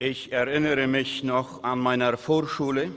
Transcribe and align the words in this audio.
Ich 0.00 0.32
erinnere 0.32 0.88
mich 0.88 1.22
noch 1.22 1.62
an 1.62 1.78
meiner 1.78 2.16
Vorschule, 2.16 2.90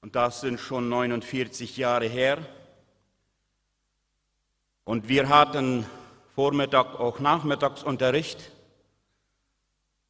und 0.00 0.16
das 0.16 0.40
sind 0.40 0.58
schon 0.58 0.88
49 0.88 1.76
Jahre 1.76 2.06
her. 2.06 2.38
Und 4.84 5.08
wir 5.10 5.28
hatten 5.28 5.84
Vormittag 6.34 6.98
auch 6.98 7.20
Nachmittagsunterricht. 7.20 8.52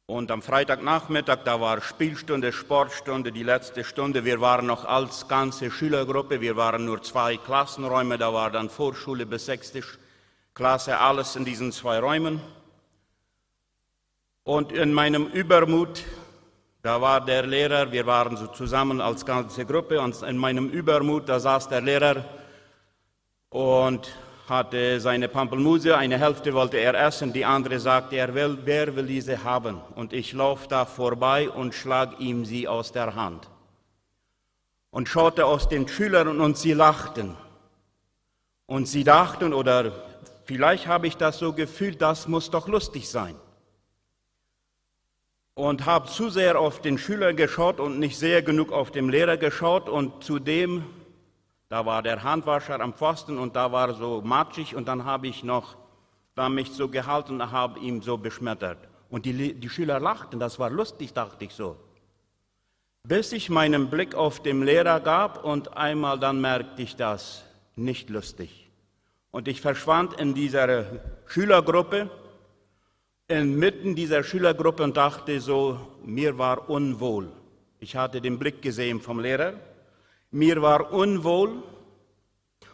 Und 0.05 0.31
am 0.31 0.41
Freitagnachmittag, 0.41 1.39
da 1.43 1.59
war 1.59 1.81
Spielstunde, 1.81 2.53
Sportstunde, 2.53 3.33
die 3.33 3.43
letzte 3.43 3.83
Stunde. 3.83 4.23
Wir 4.23 4.39
waren 4.39 4.65
noch 4.65 4.85
als 4.85 5.27
ganze 5.27 5.69
Schülergruppe, 5.69 6.39
wir 6.39 6.55
waren 6.55 6.85
nur 6.85 7.01
zwei 7.03 7.35
Klassenräume, 7.35 8.17
da 8.17 8.33
war 8.33 8.51
dann 8.51 8.69
Vorschule 8.69 9.25
bis 9.25 9.47
sechste 9.47 9.83
Klasse, 10.53 10.97
alles 10.97 11.35
in 11.35 11.43
diesen 11.43 11.73
zwei 11.73 11.99
Räumen. 11.99 12.39
Und 14.43 14.71
in 14.71 14.91
meinem 14.91 15.27
Übermut, 15.27 16.03
da 16.81 16.99
war 16.99 17.23
der 17.23 17.45
Lehrer, 17.45 17.91
wir 17.91 18.07
waren 18.07 18.35
so 18.37 18.47
zusammen 18.47 18.99
als 18.99 19.23
ganze 19.23 19.65
Gruppe, 19.67 20.01
und 20.01 20.19
in 20.23 20.35
meinem 20.35 20.67
Übermut, 20.69 21.29
da 21.29 21.39
saß 21.39 21.69
der 21.69 21.81
Lehrer 21.81 22.25
und 23.49 24.09
hatte 24.49 24.99
seine 24.99 25.27
Pampelmuse, 25.27 25.95
eine 25.95 26.17
Hälfte 26.17 26.55
wollte 26.55 26.77
er 26.77 26.95
essen, 26.95 27.31
die 27.31 27.45
andere 27.45 27.79
sagte, 27.79 28.15
er 28.15 28.33
will, 28.33 28.57
wer 28.65 28.95
will 28.95 29.05
diese 29.05 29.43
haben? 29.43 29.79
Und 29.95 30.11
ich 30.11 30.33
laufe 30.33 30.67
da 30.67 30.85
vorbei 30.85 31.47
und 31.47 31.75
schlag 31.75 32.19
ihm 32.19 32.43
sie 32.43 32.67
aus 32.67 32.91
der 32.91 33.13
Hand. 33.13 33.47
Und 34.89 35.07
schaute 35.07 35.45
aus 35.45 35.69
den 35.69 35.87
Schülern 35.87 36.41
und 36.41 36.57
sie 36.57 36.73
lachten. 36.73 37.37
Und 38.65 38.87
sie 38.87 39.03
dachten, 39.03 39.53
oder 39.53 39.91
vielleicht 40.45 40.87
habe 40.87 41.05
ich 41.05 41.15
das 41.15 41.37
so 41.37 41.53
gefühlt, 41.53 42.01
das 42.01 42.27
muss 42.27 42.49
doch 42.49 42.67
lustig 42.67 43.07
sein 43.07 43.35
und 45.53 45.85
habe 45.85 46.07
zu 46.07 46.29
sehr 46.29 46.59
auf 46.59 46.81
den 46.81 46.97
Schüler 46.97 47.33
geschaut 47.33 47.79
und 47.79 47.99
nicht 47.99 48.17
sehr 48.17 48.41
genug 48.41 48.71
auf 48.71 48.91
den 48.91 49.09
Lehrer 49.09 49.37
geschaut 49.37 49.89
und 49.89 50.23
zudem, 50.23 50.85
da 51.69 51.85
war 51.85 52.01
der 52.03 52.23
Handwascher 52.23 52.79
am 52.79 52.93
Pfosten 52.93 53.37
und 53.37 53.55
da 53.55 53.71
war 53.71 53.93
so 53.93 54.21
matschig 54.21 54.75
und 54.75 54.87
dann 54.87 55.05
habe 55.05 55.27
ich 55.27 55.43
noch 55.43 55.75
da 56.35 56.49
mich 56.49 56.71
so 56.71 56.87
gehalten 56.87 57.41
und 57.41 57.51
habe 57.51 57.79
ihm 57.79 58.01
so 58.01 58.17
beschmettert. 58.17 58.77
Und 59.09 59.25
die, 59.25 59.53
die 59.53 59.69
Schüler 59.69 59.99
lachten, 59.99 60.39
das 60.39 60.57
war 60.59 60.69
lustig, 60.69 61.13
dachte 61.13 61.43
ich 61.45 61.53
so. 61.53 61.75
Bis 63.03 63.31
ich 63.33 63.49
meinen 63.49 63.89
Blick 63.89 64.15
auf 64.15 64.41
den 64.41 64.63
Lehrer 64.63 64.99
gab 64.99 65.43
und 65.43 65.75
einmal 65.75 66.19
dann 66.19 66.39
merkte 66.39 66.81
ich 66.81 66.95
das, 66.95 67.43
nicht 67.75 68.09
lustig. 68.09 68.69
Und 69.31 69.47
ich 69.47 69.59
verschwand 69.59 70.19
in 70.19 70.33
dieser 70.33 70.85
Schülergruppe 71.25 72.09
inmitten 73.31 73.95
dieser 73.95 74.23
Schülergruppe 74.23 74.83
und 74.83 74.97
dachte 74.97 75.39
so, 75.39 75.79
mir 76.03 76.37
war 76.37 76.69
unwohl. 76.69 77.31
Ich 77.79 77.95
hatte 77.95 78.21
den 78.21 78.37
Blick 78.37 78.61
gesehen 78.61 78.99
vom 78.99 79.19
Lehrer. 79.19 79.53
Mir 80.31 80.61
war 80.61 80.91
unwohl 80.91 81.63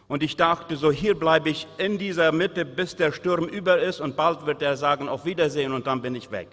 und 0.08 0.22
ich 0.22 0.36
dachte 0.36 0.76
so, 0.76 0.90
hier 0.90 1.14
bleibe 1.18 1.50
ich 1.50 1.66
in 1.78 1.98
dieser 1.98 2.32
Mitte, 2.32 2.64
bis 2.64 2.96
der 2.96 3.12
Sturm 3.12 3.44
über 3.44 3.78
ist 3.80 4.00
und 4.00 4.16
bald 4.16 4.46
wird 4.46 4.60
er 4.62 4.76
sagen, 4.76 5.08
auf 5.08 5.24
Wiedersehen 5.24 5.72
und 5.72 5.86
dann 5.86 6.02
bin 6.02 6.14
ich 6.14 6.30
weg. 6.30 6.48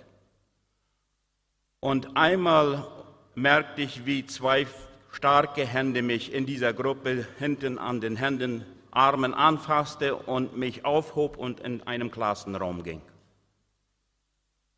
Und 1.79 2.15
einmal 2.15 2.87
merkte 3.33 3.81
ich, 3.81 4.05
wie 4.05 4.25
zwei 4.25 4.67
starke 5.11 5.65
Hände 5.65 6.01
mich 6.01 6.33
in 6.33 6.45
dieser 6.45 6.73
Gruppe 6.73 7.25
hinten 7.39 7.77
an 7.77 8.01
den 8.01 8.15
Händen, 8.15 8.65
Armen 8.91 9.33
anfasste 9.33 10.15
und 10.15 10.57
mich 10.57 10.85
aufhob 10.85 11.37
und 11.37 11.59
in 11.59 11.81
einem 11.83 12.11
Klassenraum 12.11 12.83
ging. 12.83 13.01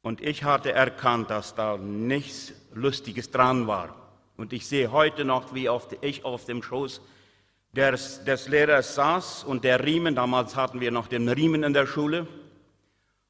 Und 0.08 0.22
ich 0.22 0.46
hatte 0.46 0.72
erkannt, 0.72 1.30
dass 1.30 1.54
da 1.54 1.76
nichts 1.76 2.54
Lustiges 2.74 3.30
dran 3.30 3.68
war. 3.68 3.94
Und 4.38 4.54
ich 4.54 4.66
sehe 4.66 4.94
heute 4.94 5.26
noch, 5.26 5.54
wie 5.54 5.68
ich 6.00 6.24
auf 6.24 6.46
dem 6.46 6.64
Schoß 6.64 7.02
des, 7.74 8.24
des 8.24 8.48
Lehrers 8.48 8.96
saß 8.96 9.44
und 9.44 9.66
der 9.66 9.84
Riemen, 9.84 10.16
damals 10.16 10.56
hatten 10.56 10.80
wir 10.80 10.92
noch 10.92 11.08
den 11.08 11.28
Riemen 11.28 11.64
in 11.64 11.74
der 11.74 11.88
Schule, 11.88 12.26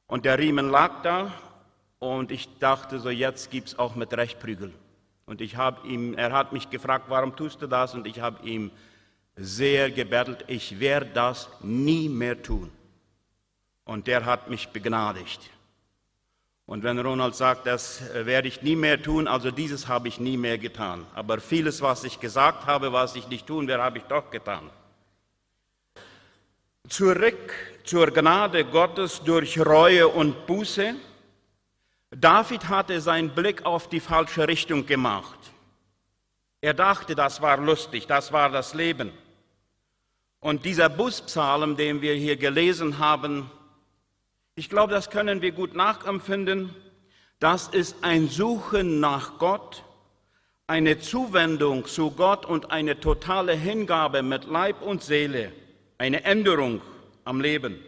und 0.06 0.26
der 0.26 0.38
Riemen 0.38 0.70
lag 0.70 1.02
da 1.02 1.34
und 1.98 2.30
ich 2.30 2.48
dachte 2.60 3.00
so, 3.00 3.10
jetzt 3.10 3.52
es 3.56 3.80
auch 3.80 3.96
mit 3.96 4.16
Recht 4.16 4.40
Prügel. 4.40 4.72
Und 5.26 5.42
ich 5.42 5.56
habe 5.56 5.88
ihm, 5.88 6.14
er 6.14 6.32
hat 6.32 6.54
mich 6.54 6.70
gefragt, 6.70 7.06
warum 7.08 7.36
tust 7.36 7.60
du 7.60 7.66
das? 7.66 7.96
Und 7.96 8.06
ich 8.06 8.20
habe 8.20 8.48
ihm 8.48 8.70
sehr 9.36 9.90
gebettelt, 9.90 10.46
ich 10.46 10.80
werde 10.80 11.08
das 11.08 11.50
nie 11.64 12.08
mehr 12.08 12.40
tun. 12.40 12.70
Und 13.84 14.06
der 14.06 14.26
hat 14.26 14.48
mich 14.48 14.68
begnadigt. 14.68 15.50
Und 16.68 16.84
wenn 16.84 17.00
Ronald 17.00 17.34
sagt, 17.34 17.66
das 17.66 18.02
äh, 18.10 18.26
werde 18.26 18.50
ich 18.50 18.62
nie 18.62 18.76
mehr 18.76 19.02
tun, 19.02 19.28
also 19.28 19.52
dieses 19.52 19.88
habe 19.88 20.10
ich 20.10 20.20
nie 20.20 20.36
mehr 20.36 20.58
getan. 20.58 21.06
Aber 21.16 21.40
vieles, 21.40 21.82
was 21.82 22.04
ich 22.04 22.20
gesagt 22.20 22.66
habe, 22.66 22.92
was 22.92 23.16
ich 23.16 23.30
nicht 23.30 23.48
tun 23.48 23.70
werde, 23.70 23.84
habe 23.84 24.00
ich 24.00 24.04
doch 24.04 24.30
getan. 24.30 24.70
Zurück 26.90 27.54
zur 27.86 28.08
Gnade 28.08 28.66
Gottes 28.66 29.22
durch 29.24 29.58
Reue 29.58 30.10
und 30.10 30.46
Buße. 30.46 30.96
David 32.12 32.68
hatte 32.68 33.00
seinen 33.00 33.30
Blick 33.30 33.66
auf 33.66 33.88
die 33.88 34.02
falsche 34.02 34.46
Richtung 34.46 34.86
gemacht. 34.86 35.40
Er 36.60 36.74
dachte, 36.74 37.16
das 37.16 37.42
war 37.42 37.58
lustig, 37.58 38.08
das 38.08 38.34
war 38.34 38.50
das 38.50 38.74
Leben. 38.74 39.14
Und 40.42 40.66
dieser 40.66 40.90
Bußpsalm, 40.90 41.78
den 41.78 42.02
wir 42.02 42.16
hier 42.16 42.36
gelesen 42.36 43.00
haben, 43.00 43.50
ich 44.58 44.70
glaube, 44.70 44.92
das 44.92 45.12
können 45.12 45.44
wir 45.44 45.52
gut 45.52 45.76
nachempfinden. 45.76 46.74
Das 47.40 47.68
ist 47.68 47.98
ein 48.02 48.28
Suchen 48.28 49.00
nach 49.00 49.38
Gott, 49.38 49.84
eine 50.66 50.98
Zuwendung 50.98 51.86
zu 51.86 52.10
Gott 52.10 52.44
und 52.44 52.72
eine 52.72 53.00
totale 53.00 53.54
Hingabe 53.54 54.24
mit 54.24 54.46
Leib 54.46 54.82
und 54.82 55.04
Seele, 55.04 55.52
eine 56.00 56.24
Änderung 56.24 56.82
am 57.24 57.40
Leben. 57.40 57.80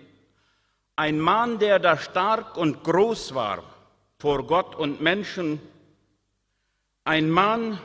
Ein 0.96 1.20
Mann, 1.20 1.58
der 1.58 1.80
da 1.80 1.98
stark 1.98 2.56
und 2.56 2.84
groß 2.84 3.34
war 3.34 3.64
vor 4.20 4.46
Gott 4.46 4.76
und 4.76 5.02
Menschen. 5.02 5.60
Ein 7.04 7.32
Mann, 7.32 7.80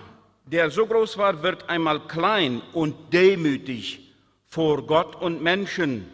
der 0.44 0.71
so 0.71 0.87
groß 0.87 1.17
war, 1.17 1.43
wird 1.43 1.71
einmal 1.71 2.00
klein 2.00 2.61
und 2.75 3.15
demütig 3.15 4.15
vor 4.44 4.87
Gott 4.87 5.17
und 5.17 5.43
Menschen 5.43 6.06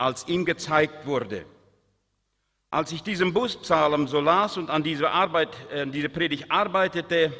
als 0.00 0.26
ihm 0.28 0.46
gezeigt 0.46 1.04
wurde. 1.04 1.44
Als 2.70 2.90
ich 2.90 3.02
diesen 3.02 3.34
Buspsalm 3.34 4.08
so 4.08 4.20
las 4.20 4.56
und 4.56 4.70
an 4.70 4.82
diese, 4.82 5.10
Arbeit, 5.10 5.50
äh, 5.70 5.86
diese 5.86 6.08
Predigt 6.08 6.50
arbeitete, 6.50 7.32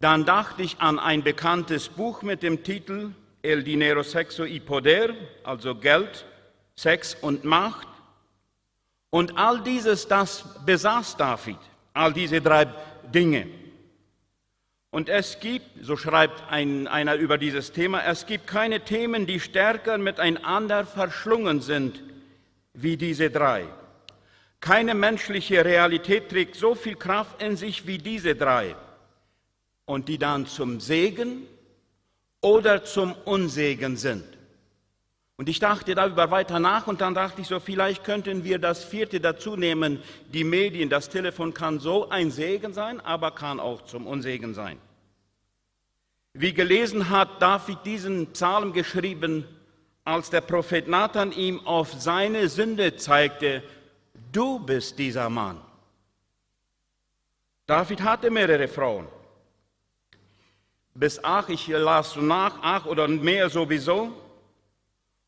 dann 0.00 0.24
dachte 0.24 0.62
ich 0.62 0.80
an 0.80 0.98
ein 0.98 1.22
bekanntes 1.22 1.90
Buch 1.90 2.22
mit 2.22 2.42
dem 2.42 2.62
Titel 2.62 3.10
El 3.42 3.62
Dinero 3.62 4.02
Sexo 4.02 4.44
y 4.44 4.64
Poder, 4.64 5.10
also 5.42 5.74
Geld, 5.74 6.24
Sex 6.74 7.14
und 7.20 7.44
Macht. 7.44 7.88
Und 9.10 9.36
all 9.36 9.60
dieses, 9.60 10.08
das 10.08 10.42
besaß 10.64 11.18
David, 11.18 11.58
all 11.92 12.14
diese 12.14 12.40
drei 12.40 12.66
Dinge. 13.12 13.46
Und 14.94 15.08
es 15.08 15.40
gibt, 15.40 15.84
so 15.84 15.96
schreibt 15.96 16.52
ein, 16.52 16.86
einer 16.86 17.16
über 17.16 17.36
dieses 17.36 17.72
Thema, 17.72 18.04
es 18.04 18.26
gibt 18.26 18.46
keine 18.46 18.78
Themen, 18.78 19.26
die 19.26 19.40
stärker 19.40 19.98
miteinander 19.98 20.86
verschlungen 20.86 21.60
sind 21.60 22.00
wie 22.74 22.96
diese 22.96 23.28
drei. 23.28 23.66
Keine 24.60 24.94
menschliche 24.94 25.64
Realität 25.64 26.28
trägt 26.28 26.54
so 26.54 26.76
viel 26.76 26.94
Kraft 26.94 27.42
in 27.42 27.56
sich 27.56 27.88
wie 27.88 27.98
diese 27.98 28.36
drei 28.36 28.76
und 29.84 30.08
die 30.08 30.16
dann 30.16 30.46
zum 30.46 30.78
Segen 30.78 31.48
oder 32.40 32.84
zum 32.84 33.16
Unsegen 33.24 33.96
sind. 33.96 34.33
Und 35.36 35.48
ich 35.48 35.58
dachte 35.58 35.94
darüber 35.96 36.30
weiter 36.30 36.60
nach 36.60 36.86
und 36.86 37.00
dann 37.00 37.14
dachte 37.14 37.40
ich 37.40 37.48
so, 37.48 37.58
vielleicht 37.58 38.04
könnten 38.04 38.44
wir 38.44 38.58
das 38.60 38.84
vierte 38.84 39.20
dazu 39.20 39.56
nehmen, 39.56 40.00
die 40.32 40.44
Medien. 40.44 40.88
Das 40.88 41.08
Telefon 41.08 41.52
kann 41.52 41.80
so 41.80 42.08
ein 42.08 42.30
Segen 42.30 42.72
sein, 42.72 43.00
aber 43.00 43.32
kann 43.32 43.58
auch 43.58 43.82
zum 43.82 44.06
Unsegen 44.06 44.54
sein. 44.54 44.78
Wie 46.34 46.52
gelesen 46.52 47.10
hat 47.10 47.42
David 47.42 47.78
diesen 47.84 48.28
Psalm 48.28 48.72
geschrieben, 48.72 49.44
als 50.04 50.30
der 50.30 50.40
Prophet 50.40 50.86
Nathan 50.86 51.32
ihm 51.32 51.66
auf 51.66 51.92
seine 51.92 52.48
Sünde 52.48 52.96
zeigte, 52.96 53.62
du 54.30 54.60
bist 54.60 54.98
dieser 54.98 55.30
Mann. 55.30 55.60
David 57.66 58.02
hatte 58.02 58.30
mehrere 58.30 58.68
Frauen. 58.68 59.08
Bis 60.94 61.18
ach, 61.24 61.48
ich 61.48 61.66
las 61.68 62.14
nach, 62.16 62.58
ach 62.62 62.86
oder 62.86 63.08
mehr 63.08 63.48
sowieso. 63.48 64.12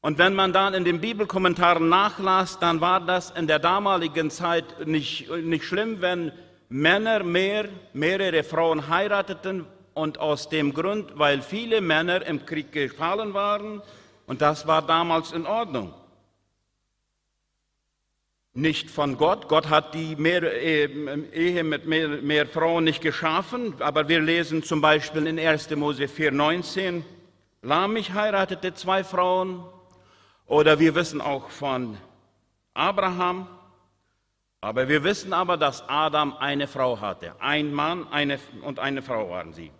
Und 0.06 0.18
wenn 0.18 0.34
man 0.34 0.52
dann 0.52 0.72
in 0.72 0.84
den 0.84 1.00
Bibelkommentaren 1.00 1.88
nachlas, 1.88 2.60
dann 2.60 2.80
war 2.80 3.00
das 3.00 3.32
in 3.32 3.48
der 3.48 3.58
damaligen 3.58 4.30
Zeit 4.30 4.86
nicht, 4.86 5.28
nicht 5.28 5.64
schlimm, 5.64 6.00
wenn 6.00 6.30
Männer 6.68 7.24
mehr, 7.24 7.68
mehrere 7.92 8.44
Frauen 8.44 8.86
heirateten 8.86 9.66
und 9.94 10.20
aus 10.20 10.48
dem 10.48 10.72
Grund, 10.74 11.18
weil 11.18 11.42
viele 11.42 11.80
Männer 11.80 12.24
im 12.24 12.46
Krieg 12.46 12.70
gefallen 12.70 13.34
waren 13.34 13.82
und 14.28 14.42
das 14.42 14.68
war 14.68 14.80
damals 14.86 15.32
in 15.32 15.44
Ordnung. 15.44 15.92
nicht 18.54 18.88
von 18.88 19.18
Gott. 19.18 19.48
Gott 19.48 19.68
hat 19.70 19.92
die 19.92 20.14
mehr, 20.14 20.44
äh, 20.44 20.84
Ehe 21.34 21.64
mit 21.64 21.86
mehr, 21.86 22.06
mehr, 22.06 22.46
Frauen 22.46 22.84
nicht 22.84 23.02
geschaffen, 23.02 23.74
aber 23.80 24.08
wir 24.08 24.20
lesen 24.20 24.62
zum 24.62 24.80
Beispiel 24.80 25.26
in 25.26 25.36
1. 25.36 25.74
Mose 25.74 26.04
4,19, 26.04 27.02
Lamich 27.62 28.14
heiratete 28.14 28.72
zwei 28.72 29.02
Frauen, 29.02 29.64
oder 30.46 30.78
wir 30.78 30.94
wissen 30.94 31.20
auch 31.20 31.50
von 31.50 31.96
Abraham, 32.74 33.48
aber 34.60 34.88
wir 34.88 35.04
wissen 35.04 35.32
aber, 35.32 35.56
dass 35.56 35.88
Adam 35.88 36.36
eine 36.38 36.66
Frau 36.66 37.00
hatte. 37.00 37.34
Ein 37.40 37.72
Mann 37.72 38.08
eine, 38.08 38.38
und 38.62 38.78
eine 38.78 39.02
Frau 39.02 39.30
waren 39.30 39.52
sie. 39.52 39.70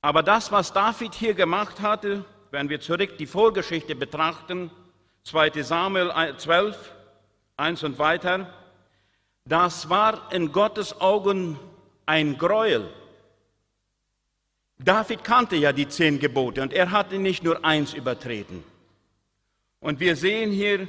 Aber 0.00 0.22
das, 0.22 0.52
was 0.52 0.72
David 0.72 1.14
hier 1.14 1.34
gemacht 1.34 1.80
hatte, 1.80 2.24
wenn 2.50 2.68
wir 2.68 2.80
zurück 2.80 3.18
die 3.18 3.26
Vorgeschichte 3.26 3.94
betrachten, 3.94 4.70
2 5.24 5.62
Samuel 5.62 6.12
12, 6.36 6.92
1 7.56 7.82
und 7.82 7.98
weiter, 7.98 8.52
das 9.44 9.88
war 9.88 10.32
in 10.32 10.52
Gottes 10.52 11.00
Augen 11.00 11.58
ein 12.04 12.38
Gräuel. 12.38 12.88
David 14.78 15.24
kannte 15.24 15.56
ja 15.56 15.72
die 15.72 15.88
zehn 15.88 16.18
Gebote 16.18 16.62
und 16.62 16.72
er 16.72 16.90
hatte 16.90 17.18
nicht 17.18 17.42
nur 17.42 17.64
eins 17.64 17.94
übertreten. 17.94 18.62
Und 19.80 20.00
wir 20.00 20.16
sehen 20.16 20.50
hier, 20.50 20.88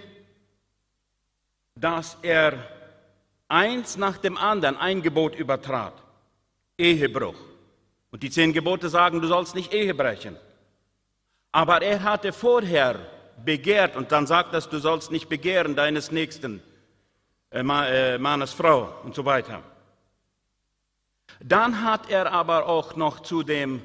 dass 1.76 2.18
er 2.22 2.54
eins 3.48 3.98
nach 3.98 4.18
dem 4.18 4.38
anderen 4.38 4.78
ein 4.78 5.02
Gebot 5.02 5.36
übertrat. 5.36 5.94
Ehebruch. 6.78 7.36
Und 8.12 8.24
die 8.24 8.30
zehn 8.30 8.54
Gebote 8.54 8.90
sagen, 8.90 9.22
du 9.22 9.28
sollst 9.28 9.56
nicht 9.56 9.74
Ehe 9.74 9.94
brechen. 9.94 10.38
Aber 11.52 11.82
er 11.82 12.04
hatte 12.04 12.34
vorher 12.34 13.00
begehrt 13.44 13.96
und 13.96 14.12
dann 14.12 14.28
sagt 14.28 14.54
das, 14.54 14.70
du 14.70 14.80
sollst 14.80 15.12
nicht 15.12 15.30
begehren 15.30 15.76
deines 15.76 16.12
Nächsten, 16.12 16.62
äh, 17.52 17.62
äh, 17.62 18.18
Mannes 18.18 18.54
Frau 18.54 18.94
und 19.04 19.16
so 19.16 19.26
weiter. 19.26 19.64
Dann 21.44 21.84
hat 21.84 22.10
er 22.10 22.32
aber 22.32 22.68
auch 22.68 22.96
noch 22.96 23.22
zu 23.22 23.44
dem, 23.44 23.82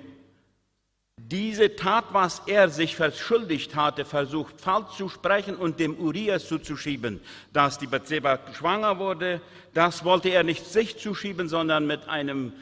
diese 1.19 1.77
Tat, 1.77 2.07
was 2.13 2.43
er 2.47 2.69
sich 2.69 2.97
verschuldigt 2.97 3.77
hatte, 3.77 4.05
versucht 4.05 4.61
falsch 4.61 4.97
zu 4.97 5.09
sprechen 5.09 5.57
und 5.57 5.79
dem 5.79 5.97
Urias 5.97 6.47
zuzuschieben, 6.47 7.21
dass 7.53 7.79
die 7.79 7.87
Bathseba 7.87 8.39
schwanger 8.55 8.99
wurde. 8.99 9.41
Das 9.73 10.05
wollte 10.05 10.31
er 10.31 10.43
nicht 10.43 10.67
sich 10.67 10.99
zuschieben, 10.99 11.49
sondern 11.49 11.87
mit 11.87 12.09
einem, 12.09 12.53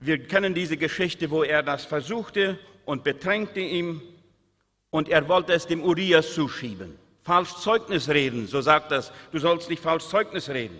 wir 0.00 0.18
kennen 0.18 0.54
diese 0.54 0.76
Geschichte, 0.76 1.30
wo 1.30 1.42
er 1.42 1.62
das 1.62 1.84
versuchte 1.84 2.58
und 2.84 3.04
bedrängte 3.04 3.60
ihm 3.60 4.02
und 4.90 5.08
er 5.08 5.28
wollte 5.28 5.52
es 5.52 5.66
dem 5.66 5.82
Urias 5.82 6.34
zuschieben. 6.34 6.98
Falsch 7.22 7.54
Zeugnis 7.54 8.08
reden, 8.08 8.46
so 8.46 8.60
sagt 8.60 8.90
das, 8.90 9.12
du 9.30 9.38
sollst 9.38 9.70
nicht 9.70 9.82
falsch 9.82 10.04
Zeugnis 10.04 10.48
reden. 10.48 10.78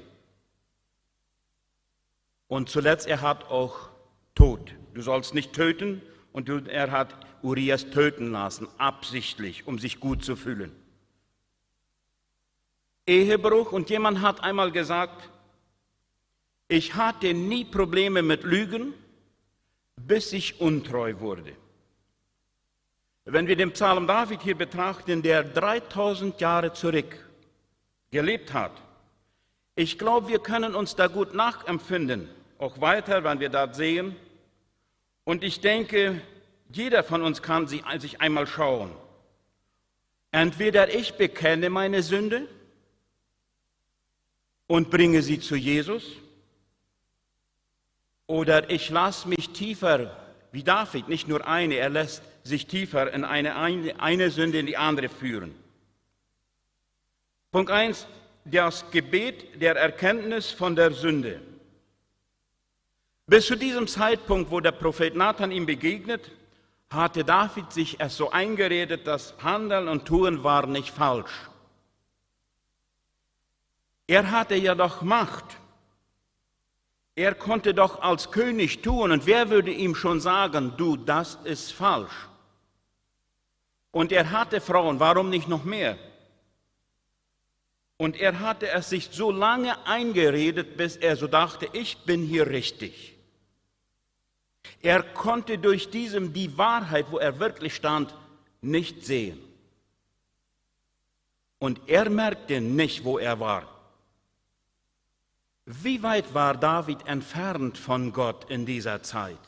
Und 2.52 2.68
zuletzt, 2.68 3.06
er 3.06 3.22
hat 3.22 3.50
auch 3.50 3.88
Tod. 4.34 4.74
Du 4.92 5.00
sollst 5.00 5.32
nicht 5.32 5.54
töten 5.54 6.02
und 6.34 6.50
er 6.68 6.90
hat 6.90 7.16
Urias 7.40 7.88
töten 7.88 8.30
lassen, 8.30 8.68
absichtlich, 8.76 9.66
um 9.66 9.78
sich 9.78 10.00
gut 10.00 10.22
zu 10.22 10.36
fühlen. 10.36 10.70
Ehebruch 13.06 13.72
und 13.72 13.88
jemand 13.88 14.20
hat 14.20 14.44
einmal 14.44 14.70
gesagt, 14.70 15.30
ich 16.68 16.94
hatte 16.94 17.32
nie 17.32 17.64
Probleme 17.64 18.20
mit 18.20 18.42
Lügen, 18.42 18.92
bis 19.96 20.34
ich 20.34 20.60
untreu 20.60 21.20
wurde. 21.20 21.56
Wenn 23.24 23.46
wir 23.46 23.56
den 23.56 23.72
Psalm 23.72 24.06
David 24.06 24.42
hier 24.42 24.58
betrachten, 24.58 25.22
der 25.22 25.42
3000 25.42 26.38
Jahre 26.38 26.74
zurück 26.74 27.16
gelebt 28.10 28.52
hat, 28.52 28.72
ich 29.74 29.98
glaube, 29.98 30.28
wir 30.28 30.38
können 30.38 30.74
uns 30.74 30.96
da 30.96 31.06
gut 31.06 31.32
nachempfinden, 31.32 32.28
auch 32.62 32.80
weiter, 32.80 33.24
wenn 33.24 33.40
wir 33.40 33.48
das 33.48 33.76
sehen. 33.76 34.14
Und 35.24 35.42
ich 35.42 35.60
denke, 35.60 36.20
jeder 36.70 37.02
von 37.02 37.22
uns 37.22 37.42
kann 37.42 37.66
sich 37.66 38.20
einmal 38.20 38.46
schauen. 38.46 38.92
Entweder 40.30 40.94
ich 40.94 41.14
bekenne 41.14 41.70
meine 41.70 42.02
Sünde 42.02 42.46
und 44.68 44.90
bringe 44.90 45.22
sie 45.22 45.40
zu 45.40 45.56
Jesus, 45.56 46.04
oder 48.28 48.70
ich 48.70 48.88
lasse 48.88 49.28
mich 49.28 49.50
tiefer, 49.50 50.16
wie 50.52 50.62
David, 50.62 51.08
nicht 51.08 51.28
nur 51.28 51.46
eine, 51.46 51.74
er 51.74 51.90
lässt 51.90 52.22
sich 52.44 52.66
tiefer 52.66 53.12
in 53.12 53.24
eine, 53.24 53.56
eine 53.56 54.30
Sünde 54.30 54.60
in 54.60 54.66
die 54.66 54.76
andere 54.76 55.08
führen. 55.08 55.54
Punkt 57.50 57.70
1, 57.70 58.06
das 58.44 58.90
Gebet 58.90 59.60
der 59.60 59.76
Erkenntnis 59.76 60.50
von 60.50 60.76
der 60.76 60.92
Sünde. 60.92 61.42
Bis 63.26 63.46
zu 63.46 63.56
diesem 63.56 63.86
Zeitpunkt, 63.86 64.50
wo 64.50 64.60
der 64.60 64.72
Prophet 64.72 65.14
Nathan 65.14 65.52
ihm 65.52 65.66
begegnet, 65.66 66.30
hatte 66.90 67.24
David 67.24 67.72
sich 67.72 68.00
erst 68.00 68.16
so 68.16 68.30
eingeredet, 68.30 69.06
dass 69.06 69.34
Handeln 69.42 69.88
und 69.88 70.04
Tun 70.04 70.44
war 70.44 70.66
nicht 70.66 70.90
falsch. 70.90 71.32
Er 74.06 74.30
hatte 74.30 74.56
ja 74.56 74.74
doch 74.74 75.02
Macht. 75.02 75.44
Er 77.14 77.34
konnte 77.34 77.74
doch 77.74 78.02
als 78.02 78.30
König 78.30 78.82
tun 78.82 79.12
und 79.12 79.26
wer 79.26 79.50
würde 79.50 79.70
ihm 79.70 79.94
schon 79.94 80.20
sagen, 80.20 80.74
du, 80.76 80.96
das 80.96 81.38
ist 81.44 81.72
falsch. 81.72 82.28
Und 83.90 84.12
er 84.12 84.30
hatte 84.30 84.60
Frauen, 84.60 84.98
warum 84.98 85.28
nicht 85.28 85.46
noch 85.46 85.64
mehr? 85.64 85.98
Und 87.98 88.16
er 88.16 88.40
hatte 88.40 88.68
es 88.68 88.88
sich 88.88 89.10
so 89.12 89.30
lange 89.30 89.86
eingeredet, 89.86 90.76
bis 90.76 90.96
er 90.96 91.16
so 91.16 91.26
dachte, 91.26 91.68
ich 91.72 91.98
bin 91.98 92.24
hier 92.24 92.48
richtig. 92.48 93.11
Er 94.80 95.02
konnte 95.02 95.58
durch 95.58 95.90
diesem 95.90 96.32
die 96.32 96.56
Wahrheit, 96.58 97.06
wo 97.10 97.18
er 97.18 97.38
wirklich 97.38 97.74
stand, 97.74 98.14
nicht 98.60 99.04
sehen. 99.04 99.40
Und 101.58 101.80
er 101.86 102.10
merkte 102.10 102.60
nicht, 102.60 103.04
wo 103.04 103.18
er 103.18 103.38
war. 103.38 103.68
Wie 105.64 106.02
weit 106.02 106.34
war 106.34 106.56
David 106.56 107.06
entfernt 107.06 107.78
von 107.78 108.12
Gott 108.12 108.50
in 108.50 108.66
dieser 108.66 109.02
Zeit? 109.02 109.38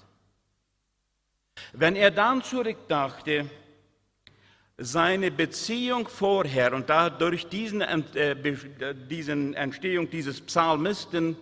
Wenn 1.72 1.96
er 1.96 2.10
dann 2.10 2.42
zurückdachte, 2.42 3.50
seine 4.76 5.30
Beziehung 5.30 6.08
vorher 6.08 6.72
und 6.72 6.88
dadurch 6.88 7.46
diesen, 7.46 7.80
äh, 7.80 8.36
diesen 9.08 9.54
Entstehung 9.54 10.10
dieses 10.10 10.40
Psalmisten, 10.40 11.36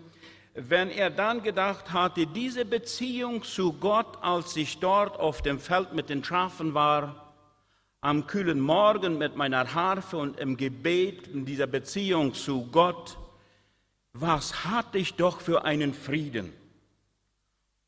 wenn 0.55 0.91
er 0.91 1.11
dann 1.11 1.43
gedacht 1.43 1.93
hatte, 1.93 2.27
diese 2.27 2.65
Beziehung 2.65 3.43
zu 3.43 3.73
Gott, 3.73 4.19
als 4.21 4.55
ich 4.57 4.79
dort 4.79 5.19
auf 5.19 5.41
dem 5.43 5.59
Feld 5.59 5.95
mit 5.95 6.11
den 6.11 6.23
Schafen 6.23 6.75
war, 6.75 7.33
am 8.03 8.27
kühlen 8.27 8.61
Morgen 8.61 9.17
mit 9.17 9.37
meiner 9.37 9.75
Harfe 9.75 10.17
und 10.17 10.39
im 10.39 10.57
Gebet, 10.57 11.29
in 11.29 11.47
dieser 11.47 11.67
Beziehung 11.67 12.35
zu 12.35 12.67
Gott, 12.67 13.17
was 14.13 14.65
hatte 14.65 14.99
ich 14.99 15.15
doch 15.15 15.41
für 15.41 15.65
einen 15.65 15.95
Frieden. 15.95 16.53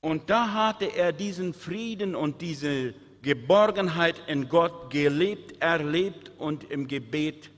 Und 0.00 0.30
da 0.30 0.52
hatte 0.52 0.86
er 0.86 1.12
diesen 1.12 1.52
Frieden 1.52 2.14
und 2.14 2.40
diese 2.40 2.94
Geborgenheit 3.22 4.22
in 4.26 4.48
Gott 4.48 4.90
gelebt, 4.90 5.60
erlebt 5.60 6.30
und 6.38 6.70
im 6.70 6.86
Gebet 6.86 7.50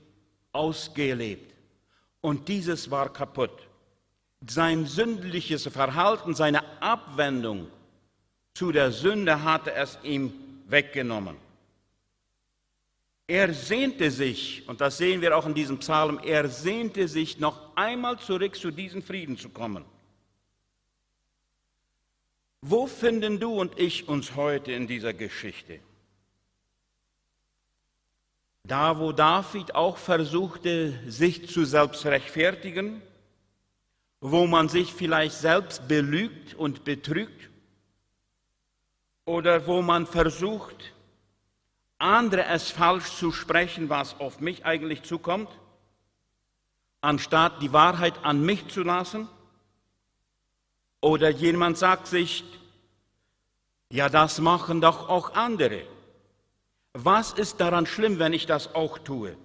ausgelebt. 0.51 1.53
Und 2.21 2.47
dieses 2.47 2.89
war 2.89 3.11
kaputt. 3.11 3.66
Sein 4.45 4.85
sündliches 4.85 5.67
Verhalten, 5.67 6.35
seine 6.35 6.63
Abwendung 6.81 7.67
zu 8.53 8.71
der 8.71 8.91
Sünde 8.91 9.43
hatte 9.43 9.73
es 9.73 9.97
ihm 10.03 10.33
weggenommen. 10.67 11.37
Er 13.27 13.53
sehnte 13.53 14.09
sich, 14.09 14.67
und 14.67 14.79
das 14.79 14.97
sehen 14.97 15.21
wir 15.21 15.37
auch 15.37 15.45
in 15.45 15.53
diesem 15.53 15.79
Psalm, 15.79 16.19
er 16.23 16.47
sehnte 16.47 17.07
sich 17.07 17.39
noch 17.39 17.75
einmal 17.75 18.17
zurück 18.19 18.55
zu 18.55 18.71
diesem 18.71 19.03
Frieden 19.03 19.37
zu 19.37 19.49
kommen. 19.49 19.83
Wo 22.61 22.87
finden 22.87 23.39
du 23.39 23.53
und 23.53 23.77
ich 23.77 24.07
uns 24.07 24.35
heute 24.35 24.71
in 24.71 24.87
dieser 24.87 25.13
Geschichte? 25.13 25.79
Da, 28.63 28.99
wo 28.99 29.11
David 29.11 29.75
auch 29.75 29.97
versuchte, 29.97 30.99
sich 31.07 31.47
zu 31.47 31.63
selbst 31.65 32.05
rechtfertigen, 32.05 33.01
wo 34.21 34.47
man 34.47 34.69
sich 34.69 34.93
vielleicht 34.93 35.35
selbst 35.35 35.87
belügt 35.87 36.53
und 36.55 36.83
betrügt, 36.83 37.49
oder 39.25 39.67
wo 39.67 39.81
man 39.81 40.07
versucht, 40.07 40.93
andere 41.97 42.45
es 42.45 42.71
falsch 42.71 43.11
zu 43.17 43.31
sprechen, 43.31 43.89
was 43.89 44.19
auf 44.19 44.39
mich 44.39 44.65
eigentlich 44.65 45.03
zukommt, 45.03 45.49
anstatt 47.01 47.61
die 47.61 47.73
Wahrheit 47.73 48.23
an 48.23 48.43
mich 48.43 48.67
zu 48.69 48.83
lassen? 48.83 49.27
Oder 51.01 51.29
jemand 51.29 51.77
sagt 51.77 52.07
sich, 52.07 52.43
ja, 53.91 54.09
das 54.09 54.39
machen 54.39 54.81
doch 54.81 55.09
auch 55.09 55.33
andere. 55.35 55.83
Was 56.93 57.33
ist 57.33 57.59
daran 57.59 57.85
schlimm, 57.85 58.19
wenn 58.19 58.33
ich 58.33 58.45
das 58.45 58.73
auch 58.75 58.97
tue? 58.97 59.37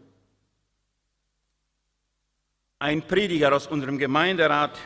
Ein 2.82 3.02
Prediger 3.02 3.54
aus 3.54 3.68
unserem 3.68 3.96
Gemeinderat, 3.96 4.76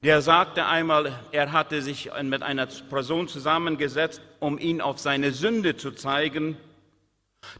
der 0.00 0.22
sagte 0.22 0.64
einmal, 0.64 1.12
er 1.32 1.50
hatte 1.50 1.82
sich 1.82 2.08
mit 2.22 2.44
einer 2.44 2.66
Person 2.66 3.26
zusammengesetzt, 3.26 4.22
um 4.38 4.60
ihn 4.60 4.80
auf 4.80 5.00
seine 5.00 5.32
Sünde 5.32 5.76
zu 5.76 5.90
zeigen. 5.90 6.56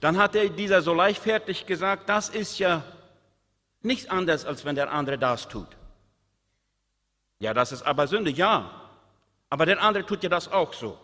Dann 0.00 0.18
hat 0.18 0.37
er 0.37 0.48
dieser 0.50 0.82
so 0.82 0.94
leichtfertig 0.94 1.66
gesagt, 1.66 2.08
das 2.08 2.28
ist 2.28 2.60
ja 2.60 2.84
nichts 3.82 4.08
anderes, 4.08 4.44
als 4.44 4.64
wenn 4.64 4.76
der 4.76 4.92
andere 4.92 5.18
das 5.18 5.48
tut. 5.48 5.66
Ja, 7.40 7.52
das 7.52 7.72
ist 7.72 7.82
aber 7.82 8.06
Sünde, 8.06 8.30
ja. 8.30 8.70
Aber 9.50 9.66
der 9.66 9.82
andere 9.82 10.06
tut 10.06 10.22
ja 10.22 10.28
das 10.28 10.46
auch 10.46 10.72
so. 10.72 10.96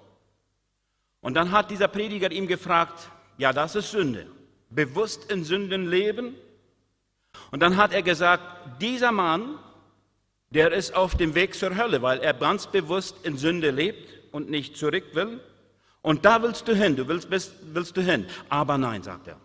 Und 1.21 1.35
dann 1.35 1.51
hat 1.51 1.69
dieser 1.69 1.89
Prediger 1.89 2.31
ihm 2.31 2.47
gefragt, 2.47 3.11
ja, 3.39 3.53
das 3.53 3.75
ist 3.75 3.91
Sünde. 3.91 4.29
Bewusst 4.71 5.33
in 5.33 5.43
Sünden 5.43 5.91
leben. 5.91 6.37
Und 7.51 7.61
dann 7.61 7.77
hat 7.77 7.93
er 7.93 8.03
gesagt, 8.03 8.43
dieser 8.81 9.13
Mann, 9.13 9.59
der 10.51 10.73
ist 10.73 10.95
auf 10.95 11.17
dem 11.17 11.35
Weg 11.35 11.55
zur 11.55 11.77
Hölle, 11.77 12.03
weil 12.03 12.21
er 12.21 12.35
ganz 12.35 12.67
bewusst 12.67 13.17
in 13.25 13.37
Sünde 13.37 13.71
lebt 13.71 14.09
und 14.33 14.51
nicht 14.51 14.77
zurück 14.77 15.05
will. 15.15 15.41
Und 16.03 16.25
da 16.25 16.43
willst 16.43 16.69
du 16.69 16.75
hin, 16.75 16.97
du 16.97 17.09
willst, 17.09 17.31
bist, 17.31 17.55
willst 17.73 17.97
du 17.97 18.03
hin. 18.03 18.27
Aber 18.49 18.79
nein, 18.79 19.03
sagt 19.03 19.29
er. 19.29 19.37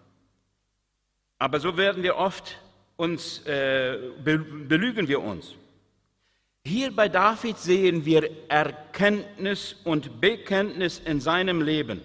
Aber 1.38 1.60
so 1.60 1.77
werden 1.77 2.03
wir 2.03 2.17
oft 2.17 2.58
uns, 2.98 3.39
äh, 3.46 3.98
belügen 4.22 5.08
wir 5.08 5.22
uns. 5.22 5.55
Hier 6.65 6.93
bei 6.93 7.08
David 7.08 7.58
sehen 7.58 8.05
wir 8.05 8.29
Erkenntnis 8.50 9.77
und 9.86 10.19
Bekenntnis 10.19 11.00
in 11.00 11.22
seinem 11.22 11.62
Leben. 11.62 12.01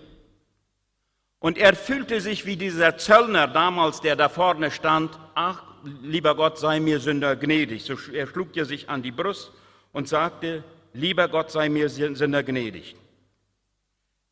Und 1.41 1.59
er 1.59 1.75
fühlte 1.75 2.21
sich 2.21 2.47
wie 2.47 2.57
dieser 2.57 2.97
Zöllner 2.97 3.49
damals, 3.49 4.01
der 4.01 4.17
da 4.17 4.29
vorne 4.29 4.71
stand, 4.71 5.19
ach, 5.35 5.63
lieber 6.03 6.35
Gott, 6.35 6.59
sei 6.59 6.81
mir 6.81 7.01
Sünder 7.01 7.37
gnädig. 7.37 7.85
So, 7.85 7.97
er 8.13 8.27
schlug 8.27 8.55
ja 8.57 8.65
sich 8.65 8.89
an 8.89 9.03
die 9.03 9.13
Brust 9.13 9.53
und 9.93 10.09
sagte, 10.09 10.65
lieber 10.93 11.29
Gott, 11.29 11.51
sei 11.51 11.69
mir 11.69 11.89
Sünder 11.89 12.43
gnädig. 12.43 12.97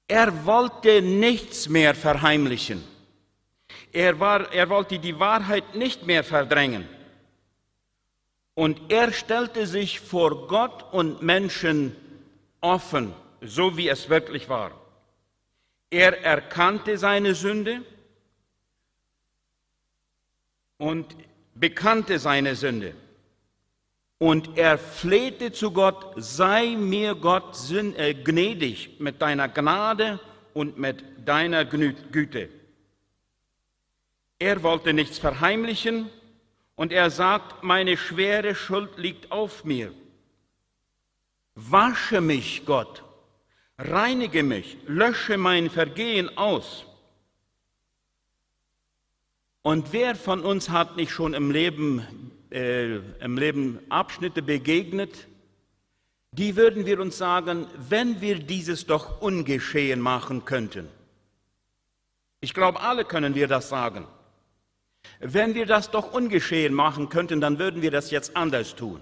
Er 0.09 0.44
wollte 0.44 1.00
nichts 1.00 1.68
mehr 1.68 1.94
verheimlichen. 1.94 2.85
Er, 3.92 4.18
war, 4.21 4.52
er 4.52 4.68
wollte 4.68 4.99
die 4.99 5.18
Wahrheit 5.18 5.75
nicht 5.75 6.06
mehr 6.06 6.25
verdrängen. 6.25 6.88
Und 8.54 8.92
er 8.92 9.12
stellte 9.12 9.66
sich 9.66 10.00
vor 10.00 10.47
Gott 10.49 10.92
und 10.92 11.23
Menschen 11.23 11.97
offen, 12.61 13.14
so 13.40 13.76
wie 13.76 13.88
es 13.88 14.09
wirklich 14.09 14.49
war. 14.49 14.73
Er 15.90 16.23
erkannte 16.23 16.99
seine 16.99 17.35
Sünde 17.35 17.82
und 20.78 21.14
bekannte 21.54 22.18
seine 22.18 22.54
Sünde. 22.54 22.94
Und 24.18 24.56
er 24.56 24.78
flehte 24.78 25.52
zu 25.52 25.73
Gott, 25.73 26.14
sei 26.16 26.76
mir 26.76 27.14
Gott 27.14 27.56
äh, 27.71 28.14
gnädig 28.14 29.00
mit 29.00 29.21
deiner 29.21 29.49
Gnade 29.49 30.21
und 30.54 30.78
mit 30.78 31.04
deiner 31.25 31.64
Güte. 31.64 32.49
Er 34.38 34.62
wollte 34.62 34.92
nichts 34.92 35.18
verheimlichen, 35.18 36.11
und 36.75 36.92
er 36.92 37.11
sagt, 37.11 37.62
meine 37.62 37.97
schwere 37.97 38.54
Schuld 38.54 38.99
liegt 38.99 39.30
auf 39.30 39.64
mir. 39.64 39.92
Wasche 41.54 42.21
mich, 42.21 42.64
Gott, 42.64 43.04
reinige 43.78 44.42
mich, 44.42 44.78
lösche 44.87 45.37
mein 45.37 45.68
Vergehen 45.71 46.37
aus. 46.37 46.87
Und 49.62 49.92
wer 49.92 50.16
von 50.16 50.40
uns 50.40 50.71
hat 50.71 50.97
nicht 50.97 51.12
schon 51.12 51.35
im 51.35 51.50
Leben, 51.52 52.04
äh, 52.50 52.97
im 52.97 53.38
Leben 53.38 53.78
Abschnitte 53.88 54.42
begegnet, 54.42 55.28
die 56.33 56.57
würden 56.57 56.85
wir 56.85 56.99
uns 56.99 57.16
sagen, 57.16 57.66
wenn 57.76 58.21
wir 58.21 58.40
dieses 58.40 58.87
doch 58.87 59.21
ungeschehen 59.21 60.00
machen 60.00 60.45
könnten. 60.45 60.88
Ich 62.40 62.54
glaube, 62.54 62.81
alle 62.81 63.04
können 63.04 63.37
wir 63.37 63.47
das 63.47 63.69
sagen. 63.69 64.09
Wenn 65.21 65.54
wir 65.54 65.66
das 65.66 65.90
doch 65.90 66.12
ungeschehen 66.12 66.75
machen 66.75 67.09
könnten, 67.09 67.40
dann 67.40 67.59
würden 67.59 67.83
wir 67.83 67.90
das 67.90 68.11
jetzt 68.11 68.37
anders 68.37 68.75
tun. 68.75 69.00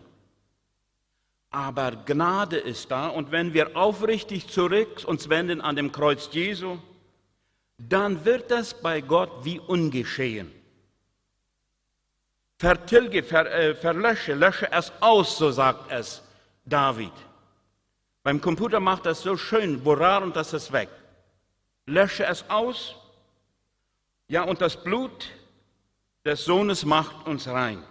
Aber 1.51 1.93
Gnade 1.93 2.59
ist 2.59 2.91
da 2.91 3.09
und 3.09 3.33
wenn 3.33 3.55
wir 3.55 3.77
aufrichtig 3.77 4.49
zurück 4.49 5.05
uns 5.07 5.29
wenden 5.29 5.61
an 5.61 5.77
dem 5.77 5.91
Kreuz 5.91 6.29
Jesu, 6.33 6.79
dann 7.89 8.25
wird 8.25 8.51
das 8.51 8.75
bei 8.75 9.01
Gott 9.01 9.45
wie 9.45 9.59
ungeschehen. 9.59 10.53
Vertilge, 12.59 13.23
ver, 13.23 13.51
äh, 13.51 13.75
verlösche, 13.75 14.35
lösche 14.35 14.71
es 14.71 14.93
aus, 15.01 15.39
so 15.39 15.51
sagt 15.51 15.91
es 15.91 16.23
David. 16.65 17.13
Beim 18.23 18.41
Computer 18.41 18.81
macht 18.81 19.07
das 19.07 19.23
so 19.23 19.37
schön, 19.37 19.83
Borar 19.83 20.23
und 20.23 20.37
das 20.37 20.53
ist 20.53 20.71
weg. 20.71 20.91
Lösche 21.87 22.27
es 22.27 22.49
aus. 22.51 22.97
Ja, 24.29 24.43
und 24.43 24.61
das 24.61 24.77
Blut 24.77 25.29
des 26.25 26.45
Sohnes 26.45 26.85
macht 26.85 27.27
uns 27.27 27.49
rein. 27.49 27.83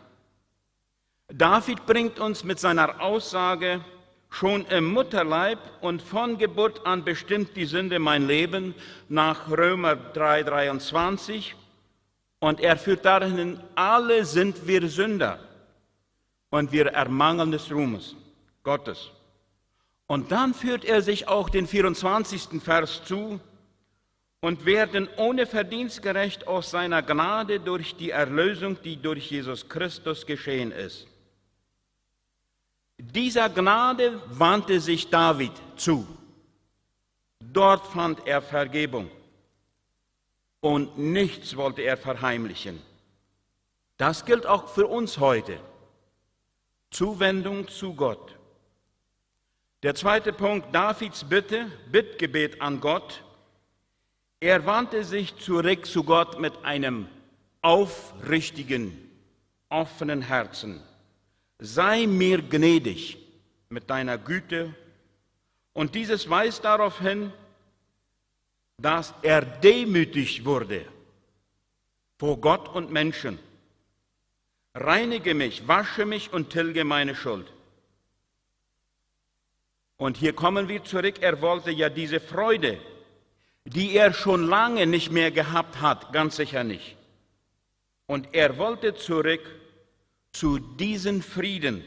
David 1.27 1.85
bringt 1.85 2.19
uns 2.19 2.43
mit 2.43 2.59
seiner 2.59 3.01
Aussage, 3.01 3.83
schon 4.29 4.65
im 4.67 4.85
Mutterleib 4.85 5.59
und 5.81 6.01
von 6.01 6.37
Geburt 6.37 6.85
an 6.85 7.03
bestimmt 7.03 7.55
die 7.55 7.65
Sünde 7.65 7.99
mein 7.99 8.27
Leben 8.27 8.75
nach 9.07 9.49
Römer 9.49 9.95
3:23 9.95 11.55
und 12.39 12.59
er 12.59 12.77
führt 12.77 13.05
darin, 13.05 13.59
alle 13.75 14.25
sind 14.25 14.67
wir 14.67 14.87
Sünder 14.87 15.39
und 16.49 16.71
wir 16.71 16.87
ermangeln 16.87 17.51
des 17.51 17.71
Ruhmes 17.71 18.15
Gottes. 18.63 19.11
Und 20.07 20.31
dann 20.31 20.53
führt 20.53 20.85
er 20.85 21.01
sich 21.01 21.27
auch 21.27 21.49
den 21.49 21.67
24. 21.67 22.61
Vers 22.61 23.03
zu, 23.03 23.39
und 24.41 24.65
werden 24.65 25.09
ohne 25.17 25.45
Verdienst 25.45 26.01
gerecht 26.01 26.47
aus 26.47 26.71
seiner 26.71 27.01
Gnade 27.01 27.59
durch 27.59 27.95
die 27.95 28.11
Erlösung, 28.11 28.77
die 28.83 28.95
durch 28.95 29.29
Jesus 29.31 29.67
Christus 29.67 30.25
geschehen 30.25 30.71
ist. 30.71 31.07
Dieser 33.01 33.49
Gnade 33.49 34.21
wandte 34.27 34.81
sich 34.81 35.09
David 35.09 35.53
zu. 35.77 36.05
Dort 37.39 37.87
fand 37.87 38.27
er 38.27 38.41
Vergebung 38.41 39.09
und 40.59 40.97
nichts 40.97 41.55
wollte 41.55 41.81
er 41.81 41.95
verheimlichen. 41.95 42.81
Das 43.95 44.25
gilt 44.25 44.45
auch 44.45 44.67
für 44.67 44.85
uns 44.85 45.17
heute. 45.17 45.61
Zuwendung 46.91 47.69
zu 47.69 47.93
Gott. 47.93 48.35
Der 49.81 49.95
zweite 49.95 50.33
Punkt, 50.33 50.75
Davids 50.75 51.23
Bitte, 51.23 51.71
Bittgebet 51.89 52.61
an 52.61 52.81
Gott, 52.81 53.23
er 54.41 54.65
wandte 54.65 55.05
sich 55.05 55.37
zurück 55.37 55.85
zu 55.85 56.03
Gott 56.03 56.37
mit 56.37 56.65
einem 56.65 57.07
aufrichtigen, 57.61 59.09
offenen 59.69 60.21
Herzen. 60.21 60.83
Sei 61.59 62.07
mir 62.07 62.41
gnädig 62.41 63.17
mit 63.69 63.89
deiner 63.89 64.17
Güte. 64.17 64.73
Und 65.73 65.95
dieses 65.95 66.29
weist 66.29 66.63
darauf 66.63 66.99
hin, 66.99 67.31
dass 68.77 69.13
er 69.21 69.41
demütig 69.41 70.45
wurde 70.45 70.85
vor 72.17 72.37
Gott 72.37 72.67
und 72.69 72.91
Menschen. 72.91 73.39
Reinige 74.73 75.33
mich, 75.33 75.67
wasche 75.67 76.05
mich 76.05 76.31
und 76.33 76.49
tilge 76.49 76.83
meine 76.83 77.15
Schuld. 77.15 77.51
Und 79.97 80.17
hier 80.17 80.33
kommen 80.33 80.69
wir 80.69 80.83
zurück, 80.83 81.21
er 81.21 81.41
wollte 81.41 81.71
ja 81.71 81.89
diese 81.89 82.19
Freude 82.19 82.79
die 83.73 83.95
er 83.95 84.13
schon 84.13 84.47
lange 84.47 84.87
nicht 84.87 85.11
mehr 85.11 85.31
gehabt 85.31 85.81
hat, 85.81 86.11
ganz 86.11 86.35
sicher 86.37 86.63
nicht. 86.63 86.95
Und 88.07 88.29
er 88.33 88.57
wollte 88.57 88.95
zurück 88.95 89.41
zu 90.31 90.59
diesem 90.59 91.21
Frieden. 91.21 91.83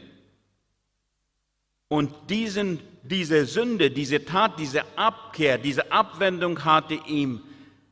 Und 1.87 2.11
diesen, 2.29 2.79
diese 3.03 3.45
Sünde, 3.45 3.91
diese 3.91 4.25
Tat, 4.25 4.59
diese 4.59 4.97
Abkehr, 4.97 5.57
diese 5.57 5.91
Abwendung 5.91 6.63
hatte 6.65 6.95
ihm 7.07 7.41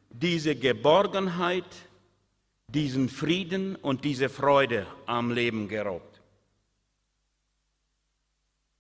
diese 0.10 0.56
Geborgenheit, 0.56 1.66
diesen 2.68 3.10
Frieden 3.10 3.76
und 3.76 4.04
diese 4.06 4.30
Freude 4.30 4.88
am 5.06 5.32
Leben 5.32 5.68
geraubt. 5.68 6.22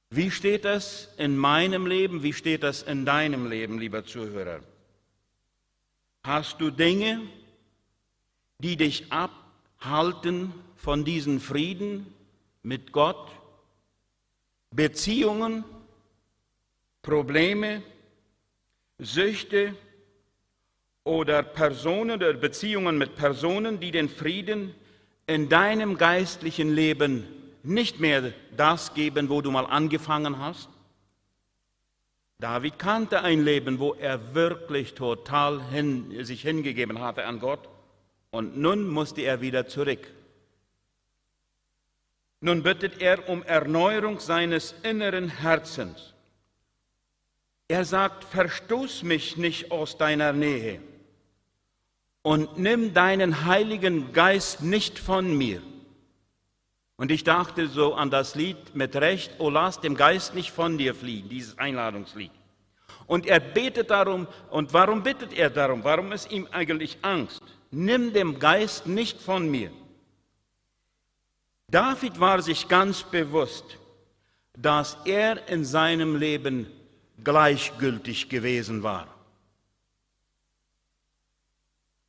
Wie 0.10 0.30
steht 0.30 0.66
das 0.66 1.08
in 1.18 1.38
meinem 1.38 1.86
Leben? 1.88 2.22
Wie 2.22 2.34
steht 2.34 2.63
das 2.63 2.84
in 2.84 3.06
deinem 3.06 3.50
Leben, 3.50 3.80
lieber 3.80 4.04
Zuhörer? 4.04 4.60
Hast 6.24 6.60
du 6.60 6.70
Dinge, 6.70 7.22
die 8.60 8.75
dich 8.75 9.12
abhalten 9.81 10.53
von 10.75 11.03
diesem 11.03 11.39
Frieden 11.39 12.05
mit 12.63 12.91
Gott? 12.91 13.31
Beziehungen, 14.73 15.65
Probleme, 17.01 17.81
Süchte 19.00 19.75
oder 21.03 21.43
Personen 21.43 22.11
oder 22.11 22.33
Beziehungen 22.33 22.97
mit 22.97 23.15
Personen, 23.15 23.79
die 23.79 23.91
den 23.91 24.07
Frieden 24.07 24.73
in 25.27 25.50
deinem 25.50 25.97
geistlichen 25.97 26.73
Leben 26.73 27.27
nicht 27.63 28.00
mehr 28.00 28.33
das 28.55 28.93
geben, 28.93 29.29
wo 29.29 29.41
du 29.41 29.51
mal 29.51 29.65
angefangen 29.65 30.39
hast? 30.39 30.69
David 32.39 32.79
kannte 32.79 33.21
ein 33.21 33.43
Leben, 33.43 33.79
wo 33.79 33.93
er 33.93 34.33
wirklich 34.33 34.93
total 34.93 35.61
hin, 35.69 36.23
sich 36.23 36.41
hingegeben 36.41 37.00
hatte 37.00 37.25
an 37.25 37.39
Gott 37.39 37.67
und 38.31 38.57
nun 38.57 38.88
musste 38.88 39.21
er 39.21 39.41
wieder 39.41 39.67
zurück. 39.67 40.07
Nun 42.39 42.63
bittet 42.63 43.01
er 43.01 43.29
um 43.29 43.43
Erneuerung 43.43 44.19
seines 44.19 44.73
inneren 44.83 45.29
Herzens. 45.29 46.13
Er 47.67 47.85
sagt, 47.85 48.23
verstoß 48.23 49.03
mich 49.03 49.38
nicht 49.38 49.71
aus 49.71 49.97
deiner 49.97 50.33
Nähe 50.33 50.81
und 52.23 52.57
nimm 52.57 52.93
deinen 52.93 53.45
Heiligen 53.45 54.11
Geist 54.13 54.61
nicht 54.61 54.97
von 54.97 55.38
mir. 55.38 55.61
Und 56.97 57.11
ich 57.11 57.23
dachte 57.23 57.67
so 57.67 57.93
an 57.95 58.11
das 58.11 58.35
Lied 58.35 58.75
mit 58.75 58.95
Recht, 58.95 59.39
O 59.39 59.50
lass 59.50 59.79
dem 59.79 59.95
Geist 59.95 60.35
nicht 60.35 60.51
von 60.51 60.77
dir 60.77 60.93
fliehen, 60.93 61.29
dieses 61.29 61.57
Einladungslied. 61.57 62.31
Und 63.07 63.25
er 63.25 63.39
betet 63.39 63.89
darum, 63.89 64.27
und 64.51 64.73
warum 64.73 65.01
bittet 65.01 65.33
er 65.33 65.50
darum? 65.50 65.83
Warum 65.83 66.11
ist 66.11 66.31
ihm 66.31 66.47
eigentlich 66.51 66.97
Angst? 67.01 67.41
Nimm 67.72 68.13
dem 68.13 68.38
Geist 68.38 68.86
nicht 68.86 69.22
von 69.22 69.50
mir. 69.50 69.72
David 71.70 72.20
war 72.20 72.42
sich 72.42 72.68
ganz 72.68 73.04
bewusst, 73.04 73.78
dass 74.58 74.98
er 75.06 75.48
in 75.48 75.63
seinem 75.63 76.18
Leben 76.18 76.68
gleichgültig 77.24 78.28
gewesen 78.28 78.84
war. 78.84 79.08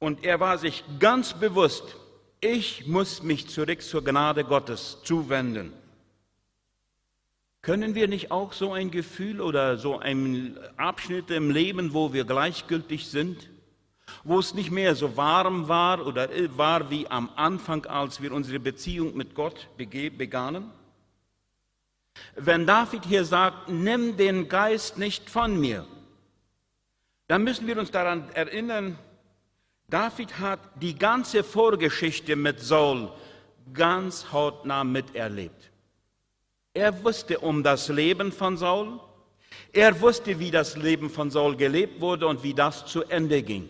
Und 0.01 0.25
er 0.25 0.41
war 0.41 0.59
sich 0.59 0.83
ganz 0.99 1.33
bewusst, 1.33 1.95
ich 2.41 2.89
muss 2.89 3.23
mich 3.23 3.49
zurück 3.49 3.83
zur 3.83 4.03
Gnade 4.03 4.43
Gottes 4.43 4.99
zuwenden. 5.05 5.73
Können 7.61 7.95
wir 7.95 8.09
nicht 8.09 8.33
auch 8.33 8.53
so 8.53 8.73
ein 8.73 8.91
Gefühl 8.91 9.41
oder 9.41 9.79
so 9.79 10.01
einen 10.01 10.59
Abschnitt 10.77 11.31
im 11.31 11.53
Leben, 11.53 11.95
wo 11.95 12.13
wir 12.13 12.25
gleichgültig 12.25 13.07
sind, 13.07 13.49
wo 14.25 14.39
es 14.39 14.55
nicht 14.55 14.71
mehr 14.71 14.95
so 14.95 15.17
warm 15.17 15.69
war 15.69 16.07
oder 16.07 16.29
war 16.57 16.91
wie 16.91 17.07
am 17.09 17.31
Anfang, 17.37 17.87
als 17.87 18.21
wir 18.21 18.33
unsere 18.33 18.59
Beziehung 18.59 19.17
mit 19.17 19.35
Gott 19.35 19.69
begannen? 19.77 20.71
Wenn 22.37 22.67
David 22.67 23.05
hier 23.05 23.25
sagt, 23.25 23.69
nimm 23.69 24.17
den 24.17 24.49
Geist 24.49 24.99
nicht 24.99 25.31
von 25.31 25.59
mir, 25.59 25.87
dann 27.29 27.45
müssen 27.45 27.67
wir 27.67 27.79
uns 27.79 27.91
daran 27.91 28.29
erinnern, 28.35 28.99
David 29.89 30.39
hat 30.39 30.61
die 30.81 30.99
ganze 30.99 31.45
Vorgeschichte 31.45 32.37
mit 32.37 32.61
Saul 32.61 33.11
ganz 33.73 34.33
hautnah 34.33 34.85
miterlebt. 34.85 35.71
Er 36.75 37.05
wusste 37.05 37.39
um 37.39 37.63
das 37.63 37.89
Leben 37.89 38.33
von 38.33 38.57
Saul, 38.57 39.01
er 39.73 40.01
wusste, 40.01 40.39
wie 40.39 40.51
das 40.51 40.77
Leben 40.77 41.11
von 41.11 41.31
Saul 41.31 41.57
gelebt 41.57 42.01
wurde 42.01 42.27
und 42.27 42.43
wie 42.43 42.55
das 42.55 42.87
zu 42.87 43.03
Ende 43.05 43.43
ging. 43.43 43.69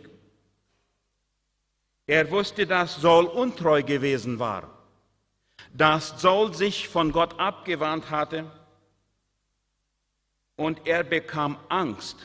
Er 2.12 2.30
wusste, 2.30 2.66
dass 2.66 3.00
Saul 3.00 3.24
untreu 3.24 3.82
gewesen 3.82 4.38
war, 4.38 4.68
dass 5.72 6.20
Saul 6.20 6.52
sich 6.52 6.86
von 6.86 7.10
Gott 7.10 7.40
abgewandt 7.40 8.10
hatte 8.10 8.44
und 10.56 10.86
er 10.86 11.04
bekam 11.04 11.56
Angst. 11.70 12.18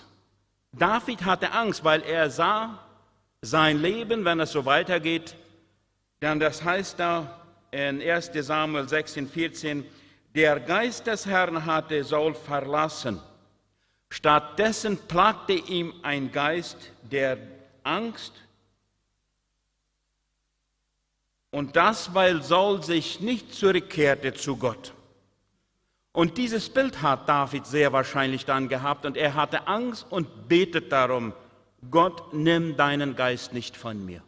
David 0.74 1.24
hatte 1.24 1.53
Angst, 1.53 1.86
weil 1.86 2.01
er 2.01 2.29
sah, 2.29 2.84
sein 3.41 3.82
Leben, 3.82 4.25
wenn 4.25 4.41
es 4.41 4.51
so 4.51 4.65
weitergeht, 4.65 5.38
dann 6.20 6.41
das 6.41 6.65
heißt 6.65 7.00
da 7.00 7.39
in 7.72 8.01
1 8.01 8.32
Samuel 8.41 8.89
16, 8.89 9.29
14, 9.29 9.86
der 10.36 10.60
Geist 10.60 11.08
des 11.08 11.25
Herrn 11.25 11.65
hatte 11.65 12.03
Saul 12.03 12.34
verlassen. 12.34 13.22
Stattdessen 14.10 14.98
plagte 14.98 15.53
ihm 15.53 15.94
ein 16.03 16.29
Geist 16.33 16.92
der 17.09 17.38
Angst. 17.83 18.33
Und 21.51 21.75
das, 21.75 22.14
weil 22.14 22.44
Saul 22.44 22.83
sich 22.83 23.20
nicht 23.20 23.53
zurückkehrte 23.53 24.33
zu 24.33 24.57
Gott. 24.57 24.94
Und 26.12 26.38
dieses 26.38 26.70
Bild 26.70 27.01
hat 27.01 27.29
David 27.29 27.68
sehr 27.68 27.94
wahrscheinlich 27.94 28.46
dann 28.46 28.70
gehabt 28.70 29.05
und 29.05 29.18
er 29.18 29.36
hatte 29.36 29.68
Angst 29.68 30.07
und 30.10 30.48
betet 30.48 30.92
darum, 30.92 31.33
Gott, 31.92 32.33
nimm 32.33 32.75
deinen 32.75 33.16
Geist 33.16 33.53
nicht 33.53 33.77
von 33.77 34.03
mir. 34.03 34.24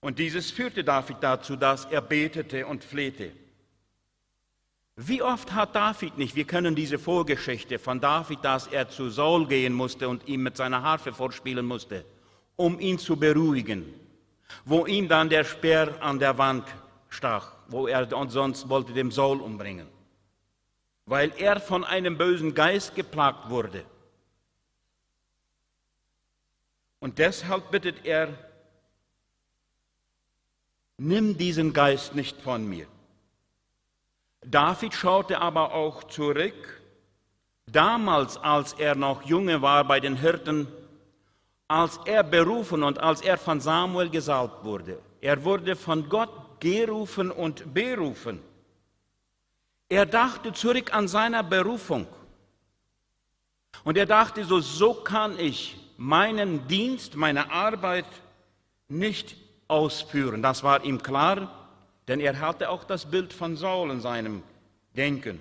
Und 0.00 0.18
dieses 0.18 0.50
führte 0.50 0.84
David 0.84 1.18
dazu, 1.20 1.56
dass 1.56 1.84
er 1.86 2.00
betete 2.00 2.66
und 2.66 2.84
flehte. 2.84 3.32
Wie 4.96 5.22
oft 5.22 5.52
hat 5.52 5.74
David 5.76 6.16
nicht, 6.16 6.34
wir 6.34 6.46
können 6.46 6.74
diese 6.74 6.98
Vorgeschichte 6.98 7.78
von 7.78 8.00
David, 8.00 8.38
dass 8.42 8.66
er 8.66 8.88
zu 8.88 9.10
Saul 9.10 9.46
gehen 9.46 9.72
musste 9.72 10.08
und 10.08 10.26
ihm 10.26 10.42
mit 10.42 10.56
seiner 10.56 10.82
Harfe 10.82 11.12
vorspielen 11.12 11.66
musste, 11.66 12.04
um 12.56 12.80
ihn 12.80 12.98
zu 12.98 13.16
beruhigen, 13.16 13.92
wo 14.64 14.86
ihm 14.86 15.08
dann 15.08 15.28
der 15.28 15.44
Speer 15.44 16.00
an 16.02 16.18
der 16.18 16.38
Wand 16.38 16.66
stach, 17.08 17.52
wo 17.68 17.86
er 17.86 18.08
sonst 18.28 18.68
wollte 18.68 18.92
dem 18.92 19.10
Saul 19.10 19.40
umbringen, 19.40 19.88
weil 21.06 21.32
er 21.36 21.60
von 21.60 21.84
einem 21.84 22.18
bösen 22.18 22.54
Geist 22.54 22.94
geplagt 22.94 23.48
wurde. 23.50 23.84
Und 26.98 27.18
deshalb 27.18 27.70
bittet 27.70 28.04
er, 28.04 28.28
nimm 30.96 31.36
diesen 31.36 31.72
Geist 31.72 32.14
nicht 32.14 32.40
von 32.40 32.68
mir. 32.68 32.86
David 34.44 34.94
schaute 34.94 35.40
aber 35.40 35.74
auch 35.74 36.04
zurück, 36.04 36.82
damals, 37.66 38.36
als 38.36 38.72
er 38.74 38.94
noch 38.94 39.22
Junge 39.22 39.60
war 39.60 39.84
bei 39.84 40.00
den 40.00 40.16
Hirten, 40.16 40.68
als 41.68 41.98
er 42.04 42.22
berufen 42.22 42.82
und 42.82 42.98
als 42.98 43.20
er 43.20 43.38
von 43.38 43.60
Samuel 43.60 44.08
gesalbt 44.08 44.64
wurde. 44.64 44.98
Er 45.20 45.44
wurde 45.44 45.74
von 45.74 46.08
Gott 46.08 46.60
gerufen 46.60 47.30
und 47.30 47.74
berufen. 47.74 48.40
Er 49.88 50.06
dachte 50.06 50.52
zurück 50.52 50.94
an 50.94 51.08
seiner 51.08 51.42
Berufung. 51.42 52.06
Und 53.84 53.96
er 53.96 54.06
dachte 54.06 54.44
so, 54.44 54.60
so 54.60 54.94
kann 54.94 55.38
ich 55.38 55.76
meinen 55.96 56.66
Dienst, 56.68 57.16
meine 57.16 57.50
Arbeit 57.50 58.06
nicht 58.88 59.36
ausführen. 59.68 60.42
Das 60.42 60.62
war 60.62 60.84
ihm 60.84 61.02
klar, 61.02 61.68
denn 62.08 62.20
er 62.20 62.40
hatte 62.40 62.70
auch 62.70 62.84
das 62.84 63.06
Bild 63.06 63.32
von 63.32 63.56
Saul 63.56 63.90
in 63.90 64.00
seinem 64.00 64.42
Denken. 64.96 65.40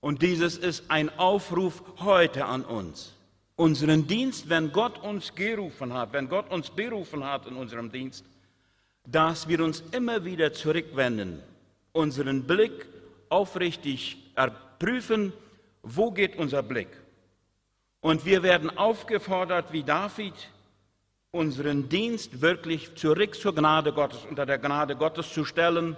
Und 0.00 0.22
dieses 0.22 0.56
ist 0.56 0.84
ein 0.88 1.16
Aufruf 1.18 1.82
heute 2.00 2.44
an 2.44 2.64
uns. 2.64 3.14
Unseren 3.58 4.06
Dienst, 4.06 4.48
wenn 4.48 4.70
Gott 4.70 5.02
uns 5.02 5.34
gerufen 5.34 5.92
hat, 5.92 6.12
wenn 6.12 6.28
Gott 6.28 6.48
uns 6.48 6.70
berufen 6.70 7.24
hat 7.24 7.44
in 7.48 7.56
unserem 7.56 7.90
Dienst, 7.90 8.24
dass 9.04 9.48
wir 9.48 9.64
uns 9.64 9.82
immer 9.90 10.24
wieder 10.24 10.52
zurückwenden, 10.52 11.42
unseren 11.90 12.44
Blick 12.44 12.86
aufrichtig 13.28 14.16
prüfen, 14.78 15.32
wo 15.82 16.12
geht 16.12 16.36
unser 16.36 16.62
Blick? 16.62 16.86
Und 18.00 18.24
wir 18.24 18.44
werden 18.44 18.78
aufgefordert, 18.78 19.72
wie 19.72 19.82
David, 19.82 20.34
unseren 21.32 21.88
Dienst 21.88 22.40
wirklich 22.40 22.94
zurück 22.94 23.34
zur 23.34 23.56
Gnade 23.56 23.92
Gottes, 23.92 24.24
unter 24.24 24.46
der 24.46 24.58
Gnade 24.58 24.94
Gottes 24.94 25.32
zu 25.32 25.44
stellen. 25.44 25.96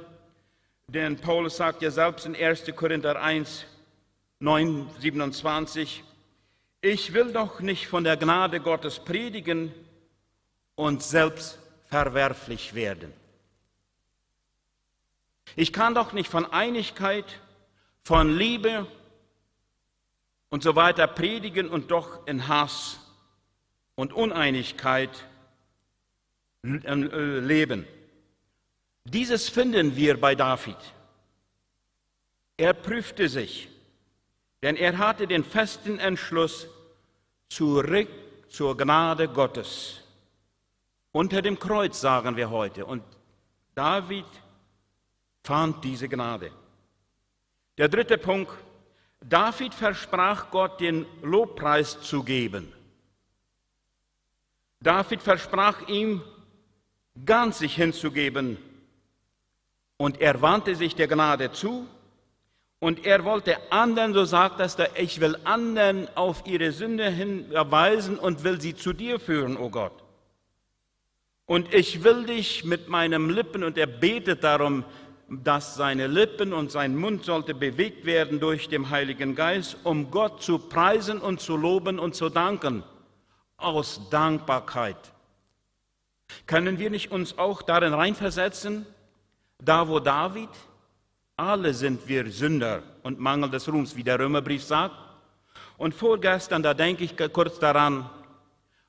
Denn 0.89 1.19
Paulus 1.19 1.59
sagt 1.59 1.83
ja 1.83 1.91
selbst 1.91 2.25
in 2.25 2.35
1. 2.35 2.75
Korinther 2.75 3.21
1, 3.21 3.67
9, 4.39 4.87
27, 4.99 6.05
ich 6.83 7.13
will 7.13 7.33
doch 7.33 7.61
nicht 7.61 7.87
von 7.87 8.05
der 8.05 8.17
Gnade 8.17 8.61
Gottes 8.61 8.99
predigen 8.99 9.73
und 10.75 11.03
selbst 11.03 11.59
verwerflich 11.89 12.75
werden. 12.75 13.13
Ich 15.57 15.73
kann 15.73 15.95
doch 15.95 16.13
nicht 16.13 16.31
von 16.31 16.47
Einigkeit, 16.47 17.41
von 18.03 18.37
Liebe 18.37 18.87
und 20.49 20.63
so 20.63 20.77
weiter 20.77 21.07
predigen 21.07 21.69
und 21.69 21.91
doch 21.91 22.27
in 22.27 22.49
Hass 22.49 22.99
und 23.95 24.13
Uneinigkeit 24.13 25.11
äh, 26.63 26.95
leben. 27.41 27.87
Dieses 29.05 29.49
finden 29.49 29.97
wir 29.97 30.21
bei 30.21 30.35
David. 30.35 30.77
Er 32.57 32.75
prüfte 32.75 33.29
sich, 33.29 33.69
denn 34.63 34.77
er 34.77 34.99
hatte 34.99 35.27
den 35.27 35.45
festen 35.45 35.99
Entschluss, 35.99 36.69
zurück 37.49 38.09
zur 38.49 38.77
Gnade 38.77 39.29
Gottes. 39.29 40.03
Unter 41.13 41.43
dem 41.43 41.59
Kreuz 41.59 42.01
sagen 42.01 42.37
wir 42.37 42.51
heute. 42.51 42.85
Und 42.85 43.03
David 43.75 44.27
fand 45.43 45.83
diese 45.85 46.09
Gnade. 46.09 46.53
Der 47.79 47.89
dritte 47.89 48.19
Punkt, 48.19 48.53
David 49.21 49.75
versprach 49.75 50.51
Gott 50.51 50.81
den 50.81 51.07
Lobpreis 51.23 52.01
zu 52.01 52.23
geben. 52.23 52.73
David 54.81 55.23
versprach 55.23 55.89
ihm 55.89 56.23
ganz 57.25 57.59
sich 57.59 57.75
hinzugeben. 57.75 58.59
Und 59.97 60.21
er 60.21 60.41
wandte 60.41 60.75
sich 60.75 60.95
der 60.95 61.09
Gnade 61.09 61.53
zu 61.53 61.87
und 62.81 63.05
er 63.05 63.25
wollte 63.25 63.59
anderen, 63.71 64.15
so 64.15 64.25
sagt 64.25 64.59
es 64.61 64.75
da, 64.75 64.87
ich 64.97 65.21
will 65.21 65.37
anderen 65.45 66.09
auf 66.17 66.45
ihre 66.47 66.73
Sünde 66.73 67.09
hinweisen 67.11 68.19
und 68.19 68.43
will 68.43 68.59
sie 68.61 68.75
zu 68.75 68.95
dir 68.95 69.21
führen, 69.21 69.59
o 69.59 69.65
oh 69.65 69.71
Gott. 69.71 69.93
Und 71.45 71.75
ich 71.75 72.05
will 72.05 72.25
dich 72.25 72.65
mit 72.65 72.89
meinem 72.89 73.29
Lippen, 73.29 73.65
und 73.65 73.77
er 73.77 73.87
betet 73.87 74.45
darum, 74.45 74.85
dass 75.29 75.75
seine 75.75 76.07
Lippen 76.07 76.53
und 76.55 76.71
sein 76.71 76.97
Mund 76.97 77.25
sollte 77.25 77.55
bewegt 77.55 78.07
werden 78.07 78.41
durch 78.41 78.69
den 78.69 78.89
Heiligen 78.89 79.35
Geist, 79.35 79.77
um 79.85 80.11
Gott 80.11 80.43
zu 80.43 80.59
preisen 80.59 81.21
und 81.21 81.41
zu 81.41 81.57
loben 81.57 81.99
und 81.99 82.15
zu 82.15 82.31
danken, 82.31 82.83
aus 83.59 84.09
Dankbarkeit. 84.11 84.97
Können 86.47 86.79
wir 86.79 86.89
nicht 86.89 87.13
uns 87.13 87.37
auch 87.37 87.61
darin 87.61 87.93
reinversetzen, 87.93 88.87
da 89.59 89.87
wo 89.87 90.01
David, 90.01 90.49
alle 91.41 91.73
sind 91.73 92.07
wir 92.07 92.31
Sünder 92.31 92.83
und 93.03 93.19
Mangel 93.19 93.49
des 93.51 93.67
Ruhms, 93.67 93.97
wie 93.97 94.05
der 94.05 94.19
Römerbrief 94.19 94.63
sagt. 94.63 94.95
Und 95.79 95.95
vorgestern, 95.95 96.63
da 96.63 96.75
denke 96.75 97.05
ich 97.05 97.17
kurz 97.33 97.59
daran, 97.59 98.09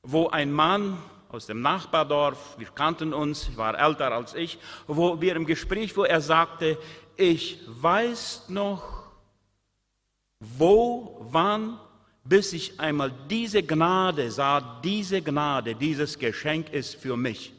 wo 0.03 0.27
ein 0.27 0.51
Mann 0.51 0.97
aus 1.29 1.45
dem 1.45 1.61
Nachbardorf, 1.61 2.57
wir 2.57 2.67
kannten 2.67 3.13
uns, 3.13 3.55
war 3.55 3.79
älter 3.79 4.11
als 4.11 4.33
ich, 4.33 4.59
wo 4.85 5.21
wir 5.21 5.37
im 5.37 5.45
Gespräch, 5.45 5.95
wo 5.95 6.03
er 6.03 6.19
sagte, 6.19 6.77
ich 7.15 7.59
weiß 7.67 8.49
noch, 8.49 8.83
wo, 10.41 11.25
wann, 11.31 11.79
bis 12.25 12.51
ich 12.51 12.77
einmal 12.81 13.13
diese 13.29 13.63
Gnade 13.63 14.29
sah, 14.29 14.81
diese 14.83 15.21
Gnade, 15.21 15.73
dieses 15.73 16.19
Geschenk 16.19 16.73
ist 16.73 16.95
für 16.95 17.15
mich. 17.15 17.53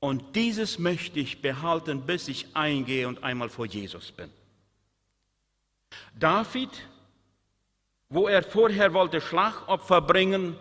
Und 0.00 0.36
dieses 0.36 0.78
möchte 0.78 1.18
ich 1.18 1.42
behalten, 1.42 2.02
bis 2.02 2.28
ich 2.28 2.54
eingehe 2.54 3.08
und 3.08 3.22
einmal 3.24 3.48
vor 3.48 3.66
Jesus 3.66 4.12
bin. 4.12 4.30
David, 6.18 6.70
wo 8.08 8.28
er 8.28 8.42
vorher 8.42 8.94
wollte 8.94 9.20
Schlagopfer 9.20 10.00
bringen, 10.00 10.56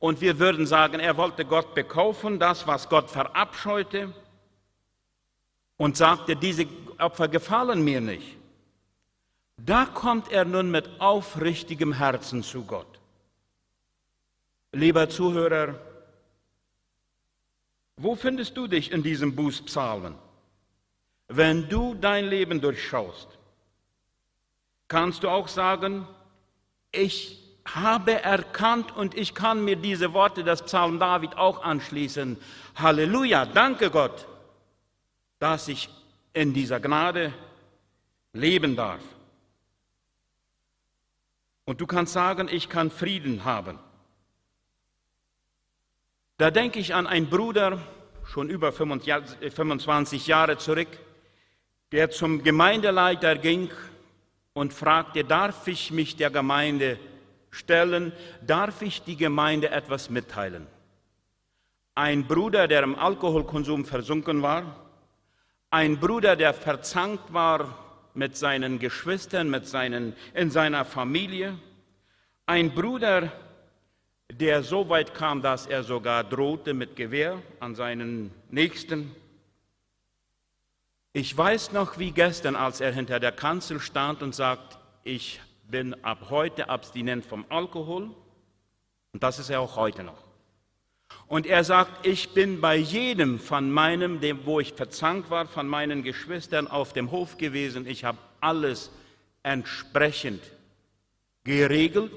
und 0.00 0.20
wir 0.20 0.38
würden 0.38 0.66
sagen, 0.66 1.00
er 1.00 1.16
wollte 1.16 1.44
Gott 1.44 1.74
bekaufen, 1.74 2.38
das, 2.38 2.66
was 2.66 2.88
Gott 2.88 3.10
verabscheute, 3.10 4.14
und 5.76 5.96
sagte, 5.96 6.36
diese 6.36 6.66
Opfer 6.98 7.28
gefallen 7.28 7.82
mir 7.82 8.00
nicht. 8.00 8.36
Da 9.56 9.86
kommt 9.86 10.30
er 10.30 10.44
nun 10.44 10.70
mit 10.70 11.00
aufrichtigem 11.00 11.92
Herzen 11.92 12.42
zu 12.42 12.64
Gott. 12.64 13.00
Lieber 14.72 15.08
Zuhörer, 15.08 15.74
wo 17.98 18.14
findest 18.14 18.56
du 18.56 18.66
dich 18.66 18.92
in 18.92 19.02
diesem 19.02 19.34
Bußpsalmen? 19.34 20.14
Wenn 21.28 21.68
du 21.68 21.94
dein 21.94 22.26
Leben 22.26 22.60
durchschaust, 22.60 23.28
kannst 24.86 25.22
du 25.22 25.28
auch 25.28 25.48
sagen, 25.48 26.06
ich 26.90 27.44
habe 27.66 28.22
erkannt 28.22 28.96
und 28.96 29.14
ich 29.14 29.34
kann 29.34 29.62
mir 29.62 29.76
diese 29.76 30.14
Worte 30.14 30.42
des 30.42 30.62
Psalm 30.62 30.98
David 30.98 31.36
auch 31.36 31.62
anschließen. 31.62 32.38
Halleluja, 32.76 33.44
danke 33.44 33.90
Gott, 33.90 34.26
dass 35.38 35.68
ich 35.68 35.90
in 36.32 36.54
dieser 36.54 36.80
Gnade 36.80 37.34
leben 38.32 38.76
darf. 38.76 39.02
Und 41.64 41.80
du 41.80 41.86
kannst 41.86 42.14
sagen, 42.14 42.48
ich 42.50 42.70
kann 42.70 42.90
Frieden 42.90 43.44
haben. 43.44 43.78
Da 46.38 46.52
denke 46.52 46.78
ich 46.78 46.94
an 46.94 47.08
einen 47.08 47.28
Bruder, 47.28 47.80
schon 48.24 48.48
über 48.48 48.70
25 48.70 50.28
Jahre 50.28 50.56
zurück, 50.56 50.86
der 51.90 52.10
zum 52.10 52.44
Gemeindeleiter 52.44 53.34
ging 53.34 53.70
und 54.52 54.72
fragte, 54.72 55.24
darf 55.24 55.66
ich 55.66 55.90
mich 55.90 56.14
der 56.14 56.30
Gemeinde 56.30 56.96
stellen, 57.50 58.12
darf 58.46 58.82
ich 58.82 59.02
die 59.02 59.16
Gemeinde 59.16 59.70
etwas 59.70 60.10
mitteilen. 60.10 60.68
Ein 61.96 62.28
Bruder, 62.28 62.68
der 62.68 62.84
im 62.84 62.94
Alkoholkonsum 62.94 63.84
versunken 63.84 64.40
war, 64.40 64.76
ein 65.70 65.98
Bruder, 65.98 66.36
der 66.36 66.54
verzankt 66.54 67.32
war 67.32 67.76
mit 68.14 68.36
seinen 68.36 68.78
Geschwistern, 68.78 69.50
mit 69.50 69.66
seinen, 69.66 70.14
in 70.34 70.52
seiner 70.52 70.84
Familie, 70.84 71.58
ein 72.46 72.72
Bruder, 72.72 73.32
der 74.32 74.62
so 74.62 74.88
weit 74.88 75.14
kam, 75.14 75.42
dass 75.42 75.66
er 75.66 75.82
sogar 75.82 76.22
drohte 76.22 76.74
mit 76.74 76.96
Gewehr 76.96 77.40
an 77.60 77.74
seinen 77.74 78.30
Nächsten. 78.50 79.14
Ich 81.12 81.36
weiß 81.36 81.72
noch 81.72 81.98
wie 81.98 82.12
gestern, 82.12 82.54
als 82.54 82.80
er 82.80 82.92
hinter 82.92 83.20
der 83.20 83.32
Kanzel 83.32 83.80
stand 83.80 84.22
und 84.22 84.34
sagt, 84.34 84.78
ich 85.02 85.40
bin 85.64 85.94
ab 86.04 86.26
heute 86.30 86.68
abstinent 86.68 87.24
vom 87.24 87.46
Alkohol 87.48 88.10
und 89.12 89.22
das 89.22 89.38
ist 89.38 89.50
er 89.50 89.60
auch 89.60 89.76
heute 89.76 90.04
noch. 90.04 90.22
Und 91.26 91.46
er 91.46 91.64
sagt, 91.64 92.06
ich 92.06 92.34
bin 92.34 92.60
bei 92.60 92.76
jedem 92.76 93.38
von 93.38 93.70
meinem, 93.70 94.20
dem, 94.20 94.44
wo 94.44 94.60
ich 94.60 94.74
verzankt 94.74 95.30
war, 95.30 95.46
von 95.46 95.66
meinen 95.66 96.02
Geschwistern 96.02 96.68
auf 96.68 96.92
dem 96.92 97.10
Hof 97.10 97.38
gewesen. 97.38 97.86
Ich 97.86 98.04
habe 98.04 98.18
alles 98.40 98.90
entsprechend 99.42 100.42
geregelt 101.44 102.12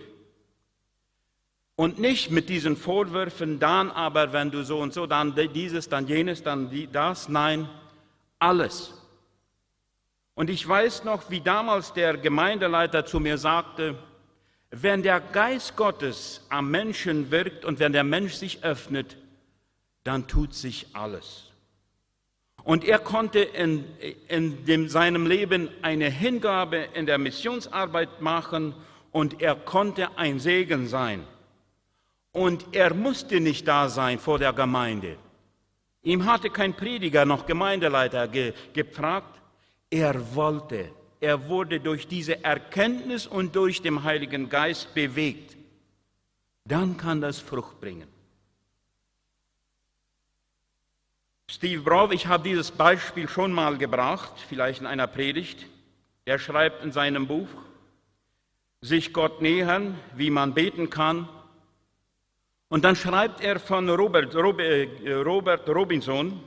und 1.81 1.97
nicht 1.97 2.29
mit 2.29 2.47
diesen 2.47 2.77
Vorwürfen, 2.77 3.57
dann 3.57 3.89
aber, 3.89 4.33
wenn 4.33 4.51
du 4.51 4.63
so 4.63 4.77
und 4.77 4.93
so, 4.93 5.07
dann 5.07 5.33
dieses, 5.51 5.89
dann 5.89 6.05
jenes, 6.05 6.43
dann 6.43 6.69
das. 6.91 7.27
Nein, 7.27 7.67
alles. 8.37 8.93
Und 10.35 10.51
ich 10.51 10.67
weiß 10.67 11.05
noch, 11.05 11.31
wie 11.31 11.41
damals 11.41 11.91
der 11.93 12.17
Gemeindeleiter 12.17 13.03
zu 13.03 13.19
mir 13.19 13.39
sagte, 13.39 13.97
wenn 14.69 15.01
der 15.01 15.19
Geist 15.19 15.75
Gottes 15.75 16.45
am 16.49 16.69
Menschen 16.69 17.31
wirkt 17.31 17.65
und 17.65 17.79
wenn 17.79 17.93
der 17.93 18.03
Mensch 18.03 18.33
sich 18.33 18.63
öffnet, 18.63 19.17
dann 20.03 20.27
tut 20.27 20.53
sich 20.53 20.85
alles. 20.93 21.45
Und 22.63 22.83
er 22.83 22.99
konnte 22.99 23.39
in, 23.39 23.85
in 24.27 24.65
dem, 24.65 24.87
seinem 24.87 25.25
Leben 25.25 25.67
eine 25.81 26.11
Hingabe 26.11 26.89
in 26.93 27.07
der 27.07 27.17
Missionsarbeit 27.17 28.21
machen 28.21 28.75
und 29.11 29.41
er 29.41 29.55
konnte 29.55 30.15
ein 30.19 30.39
Segen 30.39 30.85
sein. 30.85 31.25
Und 32.31 32.65
er 32.71 32.93
musste 32.93 33.39
nicht 33.39 33.67
da 33.67 33.89
sein 33.89 34.19
vor 34.19 34.39
der 34.39 34.53
Gemeinde. 34.53 35.17
Ihm 36.03 36.25
hatte 36.25 36.49
kein 36.49 36.73
Prediger 36.73 37.25
noch 37.25 37.45
Gemeindeleiter 37.45 38.27
ge, 38.27 38.53
gefragt, 38.73 39.39
er 39.89 40.35
wollte, 40.35 40.91
er 41.19 41.47
wurde 41.47 41.79
durch 41.79 42.07
diese 42.07 42.43
Erkenntnis 42.43 43.27
und 43.27 43.55
durch 43.55 43.81
den 43.81 44.03
Heiligen 44.03 44.49
Geist 44.49 44.93
bewegt. 44.95 45.57
Dann 46.65 46.97
kann 46.97 47.21
das 47.21 47.39
Frucht 47.39 47.79
bringen. 47.81 48.07
Steve 51.49 51.81
Brow, 51.81 52.09
ich 52.11 52.27
habe 52.27 52.47
dieses 52.47 52.71
Beispiel 52.71 53.27
schon 53.27 53.51
mal 53.51 53.77
gebracht, 53.77 54.31
vielleicht 54.47 54.79
in 54.79 54.87
einer 54.87 55.07
Predigt. 55.07 55.67
Er 56.23 56.39
schreibt 56.39 56.81
in 56.81 56.93
seinem 56.93 57.27
Buch, 57.27 57.49
sich 58.79 59.11
Gott 59.11 59.41
nähern, 59.41 59.99
wie 60.15 60.29
man 60.29 60.53
beten 60.53 60.89
kann. 60.89 61.27
Und 62.71 62.85
dann 62.85 62.95
schreibt 62.95 63.41
er 63.41 63.59
von 63.59 63.89
Robert, 63.89 64.33
Robert 64.33 65.67
Robinson, 65.67 66.41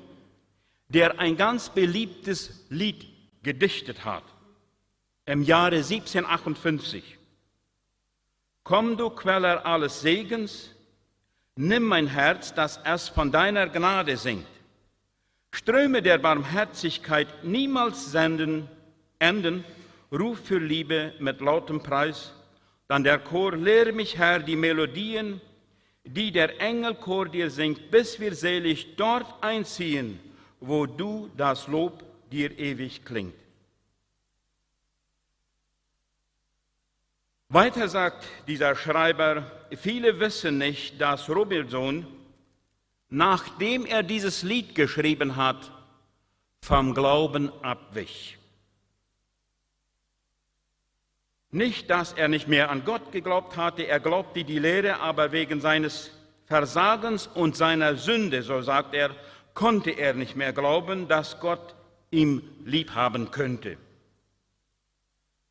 der 0.88 1.20
ein 1.20 1.36
ganz 1.36 1.68
beliebtes 1.68 2.64
Lied 2.70 3.04
gedichtet 3.42 4.06
hat, 4.06 4.22
im 5.26 5.42
Jahre 5.42 5.76
1758. 5.76 7.18
Komm, 8.62 8.96
du 8.96 9.10
Queller 9.10 9.66
alles 9.66 10.00
Segens, 10.00 10.70
nimm 11.56 11.82
mein 11.82 12.06
Herz, 12.06 12.54
dass 12.54 12.80
es 12.84 13.10
von 13.10 13.30
deiner 13.30 13.68
Gnade 13.68 14.16
singt. 14.16 14.46
Ströme 15.50 16.00
der 16.00 16.16
Barmherzigkeit 16.16 17.44
niemals 17.44 18.10
senden, 18.10 18.70
enden, 19.18 19.62
ruf 20.10 20.40
für 20.42 20.58
Liebe 20.58 21.12
mit 21.18 21.42
lautem 21.42 21.82
Preis. 21.82 22.32
Dann 22.88 23.04
der 23.04 23.18
Chor, 23.18 23.54
lehre 23.54 23.92
mich, 23.92 24.16
Herr, 24.16 24.38
die 24.38 24.56
Melodien, 24.56 25.42
die 26.04 26.30
der 26.30 26.60
Engelchor 26.60 27.28
dir 27.28 27.50
singt, 27.50 27.90
bis 27.90 28.20
wir 28.20 28.34
selig 28.34 28.96
dort 28.96 29.42
einziehen, 29.42 30.20
wo 30.60 30.86
du 30.86 31.30
das 31.36 31.66
Lob 31.66 32.04
dir 32.30 32.56
ewig 32.58 33.04
klingt. 33.04 33.34
Weiter 37.48 37.88
sagt 37.88 38.26
dieser 38.48 38.74
Schreiber, 38.74 39.50
viele 39.76 40.18
wissen 40.18 40.58
nicht, 40.58 41.00
dass 41.00 41.28
Robinson, 41.28 42.06
nachdem 43.08 43.86
er 43.86 44.02
dieses 44.02 44.42
Lied 44.42 44.74
geschrieben 44.74 45.36
hat, 45.36 45.70
vom 46.60 46.94
Glauben 46.94 47.52
abwich. 47.62 48.38
Nicht, 51.54 51.88
dass 51.88 52.12
er 52.12 52.26
nicht 52.26 52.48
mehr 52.48 52.68
an 52.68 52.84
Gott 52.84 53.12
geglaubt 53.12 53.56
hatte, 53.56 53.86
er 53.86 54.00
glaubte 54.00 54.42
die 54.42 54.58
Lehre, 54.58 54.98
aber 54.98 55.30
wegen 55.30 55.60
seines 55.60 56.10
Versagens 56.46 57.28
und 57.28 57.56
seiner 57.56 57.94
Sünde, 57.94 58.42
so 58.42 58.60
sagt 58.60 58.92
er, 58.92 59.10
konnte 59.54 59.92
er 59.92 60.14
nicht 60.14 60.34
mehr 60.34 60.52
glauben, 60.52 61.06
dass 61.06 61.38
Gott 61.38 61.76
ihm 62.10 62.42
lieb 62.64 62.96
haben 62.96 63.30
könnte. 63.30 63.76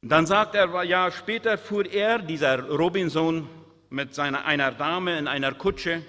Dann 0.01 0.25
sagt 0.25 0.55
er, 0.55 0.75
ein 0.75 0.89
Jahr 0.89 1.09
später 1.09 1.57
fuhr 1.57 1.85
er, 1.85 2.19
dieser 2.19 2.59
Robinson, 2.67 3.47
mit 3.89 4.13
seiner, 4.13 4.43
einer 4.43 4.73
Dame 4.73 5.17
in 5.17 5.29
einer 5.29 5.53
Kutsche. 5.53 6.01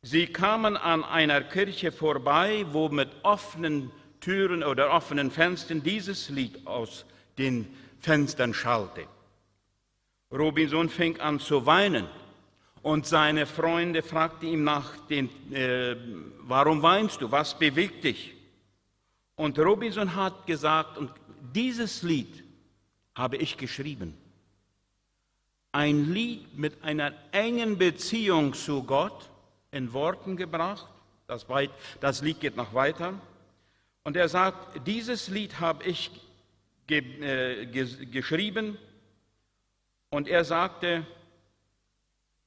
Sie 0.00 0.28
kamen 0.28 0.78
an 0.78 1.04
einer 1.04 1.42
Kirche 1.42 1.92
vorbei, 1.92 2.64
wo 2.70 2.88
mit 2.88 3.10
offenen 3.22 3.90
Türen 4.20 4.64
oder 4.64 4.92
offenen 4.92 5.30
Fenstern 5.30 5.82
dieses 5.82 6.30
Lied 6.30 6.66
aus 6.66 7.04
den 7.36 7.66
Fenstern 8.04 8.52
schallte. 8.52 9.06
Robinson 10.30 10.88
fing 10.88 11.18
an 11.20 11.40
zu 11.40 11.64
weinen 11.64 12.06
und 12.82 13.06
seine 13.06 13.46
Freunde 13.46 14.02
fragten 14.02 14.48
ihm 14.48 14.64
nach, 14.64 14.96
den, 15.08 15.30
äh, 15.52 15.96
warum 16.40 16.82
weinst 16.82 17.20
du, 17.22 17.30
was 17.30 17.58
bewegt 17.58 18.04
dich? 18.04 18.34
Und 19.36 19.58
Robinson 19.58 20.14
hat 20.14 20.46
gesagt, 20.46 20.98
und 20.98 21.10
dieses 21.54 22.02
Lied 22.02 22.44
habe 23.14 23.36
ich 23.38 23.56
geschrieben. 23.56 24.16
Ein 25.72 26.12
Lied 26.12 26.58
mit 26.58 26.84
einer 26.84 27.12
engen 27.32 27.78
Beziehung 27.78 28.52
zu 28.52 28.82
Gott 28.82 29.30
in 29.70 29.92
Worten 29.92 30.36
gebracht. 30.36 30.86
Das, 31.26 31.48
weit, 31.48 31.70
das 32.00 32.20
Lied 32.22 32.38
geht 32.38 32.56
noch 32.56 32.74
weiter. 32.74 33.14
Und 34.04 34.16
er 34.16 34.28
sagt, 34.28 34.86
dieses 34.86 35.28
Lied 35.28 35.58
habe 35.58 35.84
ich 35.84 36.10
ge, 36.86 37.02
äh, 37.20 37.66
geschrieben. 37.66 38.78
Und 40.10 40.28
er 40.28 40.44
sagte, 40.44 41.06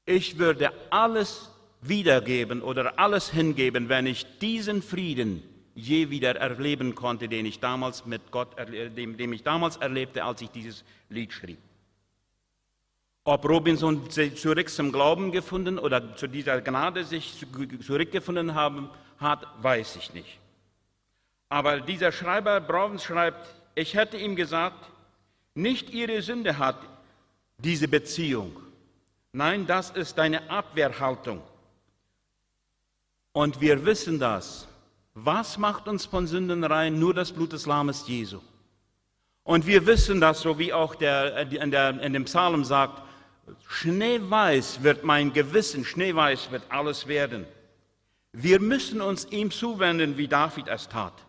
ich 0.05 0.37
würde 0.37 0.71
alles 0.89 1.51
wiedergeben 1.81 2.61
oder 2.61 2.97
alles 2.97 3.29
hingeben, 3.29 3.89
wenn 3.89 4.07
ich 4.07 4.25
diesen 4.39 4.81
Frieden 4.81 5.43
je 5.75 6.09
wieder 6.09 6.35
erleben 6.35 6.95
konnte, 6.95 7.27
den 7.27 7.45
ich 7.45 7.59
damals 7.59 8.05
mit 8.05 8.31
Gott, 8.31 8.55
dem, 8.57 9.15
dem 9.15 9.33
ich 9.33 9.43
damals 9.43 9.77
erlebte, 9.77 10.23
als 10.23 10.41
ich 10.41 10.49
dieses 10.49 10.83
Lied 11.09 11.31
schrieb. 11.31 11.59
Ob 13.25 13.47
Robinson 13.47 14.09
zurück 14.09 14.69
zum 14.69 14.91
Glauben 14.91 15.31
gefunden 15.31 15.77
oder 15.77 16.15
zu 16.15 16.27
dieser 16.27 16.61
Gnade 16.61 17.03
sich 17.03 17.45
zurückgefunden 17.85 18.55
haben, 18.55 18.89
hat, 19.19 19.45
weiß 19.61 19.97
ich 19.97 20.13
nicht. 20.13 20.39
Aber 21.49 21.81
dieser 21.81 22.11
Schreiber 22.11 22.59
Brovens 22.61 23.03
schreibt, 23.03 23.56
ich 23.77 23.93
hätte 23.93 24.17
ihm 24.17 24.35
gesagt, 24.35 24.89
nicht 25.53 25.91
ihre 25.91 26.23
Sünde 26.23 26.57
hat 26.57 26.79
diese 27.59 27.87
Beziehung. 27.87 28.55
Nein, 29.31 29.67
das 29.67 29.91
ist 29.91 30.17
deine 30.17 30.49
Abwehrhaltung. 30.49 31.43
Und 33.33 33.61
wir 33.61 33.85
wissen 33.85 34.17
das. 34.17 34.67
Was 35.13 35.59
macht 35.59 35.87
uns 35.87 36.07
von 36.07 36.25
Sünden 36.25 36.63
rein? 36.63 36.97
Nur 36.97 37.13
das 37.13 37.31
Blut 37.31 37.53
des 37.53 37.67
Lammes 37.67 38.07
Jesu. 38.07 38.39
Und 39.43 39.67
wir 39.67 39.85
wissen 39.85 40.19
das, 40.19 40.41
so 40.41 40.57
wie 40.57 40.73
auch 40.73 40.95
der, 40.95 41.47
in, 41.51 41.69
der, 41.69 42.01
in 42.01 42.13
dem 42.13 42.25
Psalm 42.25 42.63
sagt, 42.63 43.03
schneeweiß 43.67 44.81
wird 44.81 45.03
mein 45.03 45.33
Gewissen, 45.33 45.85
schneeweiß 45.85 46.49
wird 46.49 46.63
alles 46.69 47.07
werden. 47.07 47.45
Wir 48.31 48.59
müssen 48.59 49.01
uns 49.01 49.25
ihm 49.25 49.51
zuwenden, 49.51 50.17
wie 50.17 50.27
David 50.27 50.67
es 50.67 50.89
tat. 50.89 51.26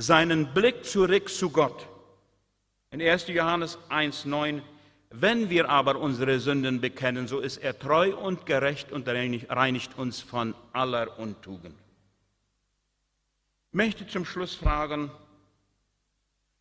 Seinen 0.00 0.54
Blick 0.54 0.84
zurück 0.84 1.28
zu 1.28 1.50
Gott. 1.50 1.86
In 2.90 3.02
1. 3.02 3.28
Johannes 3.28 3.78
1,9 3.90 4.62
Wenn 5.10 5.50
wir 5.50 5.68
aber 5.68 5.96
unsere 5.96 6.40
Sünden 6.40 6.80
bekennen, 6.80 7.28
so 7.28 7.40
ist 7.40 7.58
er 7.58 7.78
treu 7.78 8.16
und 8.16 8.46
gerecht 8.46 8.92
und 8.92 9.06
reinigt 9.08 9.98
uns 9.98 10.20
von 10.20 10.54
aller 10.72 11.18
Untugend 11.18 11.74
möchte 13.78 14.06
zum 14.06 14.24
Schluss 14.24 14.54
fragen, 14.54 15.10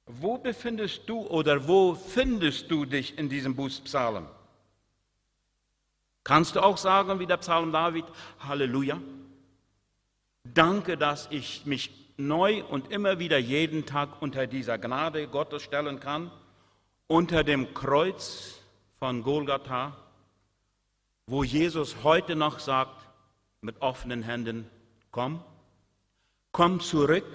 wo 0.06 0.38
befindest 0.38 1.08
du 1.08 1.21
oder 1.28 1.67
wo 1.67 1.95
findest 1.95 2.71
du 2.71 2.86
dich 2.86 3.17
in 3.17 3.28
diesem 3.28 3.56
Bußpsalm? 3.56 4.28
Kannst 6.23 6.56
du 6.56 6.62
auch 6.62 6.78
sagen, 6.78 7.19
wie 7.19 7.26
der 7.26 7.38
Psalm 7.38 7.71
David, 7.71 8.06
Halleluja? 8.39 9.02
Danke, 10.43 10.97
dass 10.97 11.28
ich 11.32 11.65
mich 11.65 11.89
neu 12.17 12.63
und 12.65 12.91
immer 12.91 13.19
wieder 13.19 13.38
jeden 13.38 13.86
Tag 13.86 14.21
unter 14.21 14.47
dieser 14.47 14.77
Gnade 14.77 15.27
Gottes 15.27 15.62
stellen 15.62 15.99
kann, 15.99 16.32
unter 17.08 17.43
dem 17.43 17.73
Kreuz 17.73 18.60
von 18.99 19.23
Golgatha, 19.23 19.95
wo 21.27 21.43
Jesus 21.43 21.97
heute 22.03 22.36
noch 22.36 22.60
sagt, 22.60 23.08
mit 23.62 23.82
offenen 23.82 24.23
Händen, 24.23 24.69
komm, 25.12 25.43
komm 26.51 26.80
zurück. 26.80 27.25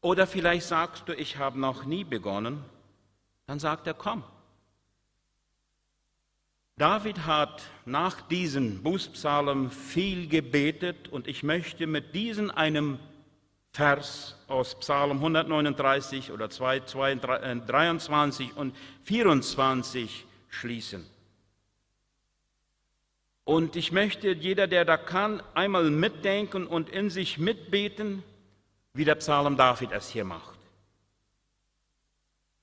Oder 0.00 0.26
vielleicht 0.26 0.66
sagst 0.66 1.08
du, 1.08 1.14
ich 1.14 1.36
habe 1.38 1.58
noch 1.58 1.84
nie 1.84 2.04
begonnen. 2.04 2.64
Dann 3.46 3.58
sagt 3.58 3.86
er, 3.86 3.94
komm. 3.94 4.24
David 6.76 7.26
hat 7.26 7.62
nach 7.86 8.20
diesem 8.20 8.82
Bußpsalm 8.82 9.70
viel 9.70 10.28
gebetet 10.28 11.08
und 11.08 11.26
ich 11.26 11.42
möchte 11.42 11.86
mit 11.86 12.14
diesem 12.14 12.50
einem 12.50 12.98
Vers 13.76 14.34
aus 14.48 14.74
Psalm 14.76 15.18
139 15.18 16.32
oder 16.32 16.48
2, 16.48 16.80
2, 16.80 17.14
23 17.66 18.56
und 18.56 18.74
24 19.04 20.24
schließen. 20.48 21.06
Und 23.44 23.76
ich 23.76 23.92
möchte, 23.92 24.32
jeder, 24.32 24.66
der 24.66 24.86
da 24.86 24.96
kann, 24.96 25.42
einmal 25.52 25.90
mitdenken 25.90 26.66
und 26.66 26.88
in 26.88 27.10
sich 27.10 27.36
mitbeten, 27.36 28.22
wie 28.94 29.04
der 29.04 29.16
Psalm 29.16 29.58
David 29.58 29.92
es 29.92 30.08
hier 30.08 30.24
macht. 30.24 30.58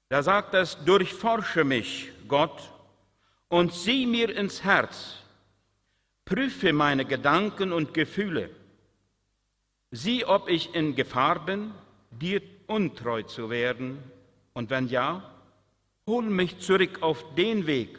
Da 0.09 0.23
sagt 0.23 0.55
es, 0.55 0.83
durchforsche 0.83 1.63
mich, 1.63 2.11
Gott, 2.27 2.71
und 3.49 3.71
sieh 3.71 4.07
mir 4.07 4.35
ins 4.35 4.63
Herz, 4.63 5.19
prüfe 6.25 6.73
meine 6.73 7.05
Gedanken 7.05 7.71
und 7.71 7.93
Gefühle, 7.93 8.49
sieh, 9.93 10.25
ob 10.25 10.49
ich 10.49 10.73
in 10.75 10.95
Gefahr 10.95 11.45
bin, 11.45 11.71
dir 12.11 12.41
untreu 12.67 13.23
zu 13.23 13.49
werden, 13.49 13.99
und 14.53 14.69
wenn 14.69 14.87
ja, 14.87 15.31
hol 16.05 16.23
mich 16.23 16.59
zurück 16.59 17.01
auf 17.01 17.23
den 17.35 17.65
Weg, 17.65 17.97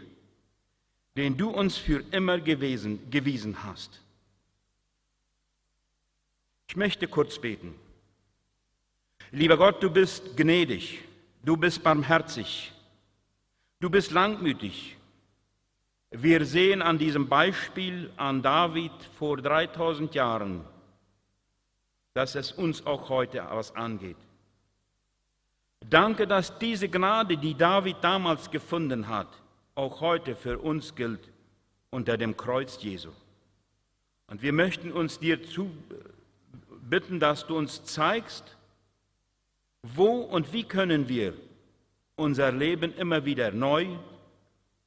den 1.17 1.37
du 1.37 1.51
uns 1.51 1.77
für 1.77 2.05
immer 2.11 2.39
gewesen, 2.39 3.11
gewiesen 3.11 3.65
hast. 3.65 4.01
Ich 6.69 6.77
möchte 6.77 7.07
kurz 7.07 7.39
beten. 7.39 7.75
Lieber 9.31 9.57
Gott, 9.57 9.83
du 9.83 9.91
bist 9.91 10.37
gnädig, 10.37 11.01
du 11.45 11.57
bist 11.57 11.83
barmherzig, 11.83 12.73
du 13.81 13.89
bist 13.89 14.11
langmütig. 14.11 14.97
Wir 16.11 16.45
sehen 16.45 16.83
an 16.83 16.99
diesem 16.99 17.29
Beispiel 17.29 18.13
an 18.17 18.43
David 18.43 18.93
vor 19.19 19.37
3000 19.37 20.15
Jahren, 20.15 20.65
dass 22.15 22.35
es 22.37 22.53
uns 22.53 22.87
auch 22.87 23.09
heute 23.09 23.47
was 23.51 23.75
angeht. 23.77 24.17
Danke, 25.91 26.27
dass 26.27 26.59
diese 26.59 26.89
Gnade, 26.89 27.37
die 27.37 27.55
David 27.55 27.97
damals 28.01 28.51
gefunden 28.51 29.09
hat, 29.09 29.29
auch 29.75 30.01
heute 30.01 30.35
für 30.35 30.59
uns 30.59 30.95
gilt 30.95 31.29
unter 31.91 32.17
dem 32.17 32.37
Kreuz 32.37 32.83
Jesu. 32.83 33.11
Und 34.29 34.41
wir 34.43 34.53
möchten 34.53 34.93
uns 34.93 35.19
dir 35.19 35.43
zu 35.43 35.71
bitten, 36.89 37.21
dass 37.21 37.47
du 37.47 37.57
uns 37.57 37.85
zeigst, 37.85 38.57
wo 39.83 40.21
und 40.21 40.53
wie 40.53 40.65
können 40.65 41.09
wir 41.09 41.35
unser 42.17 42.53
Leben 42.53 42.95
immer 42.95 43.25
wieder 43.25 43.51
neu 43.51 43.89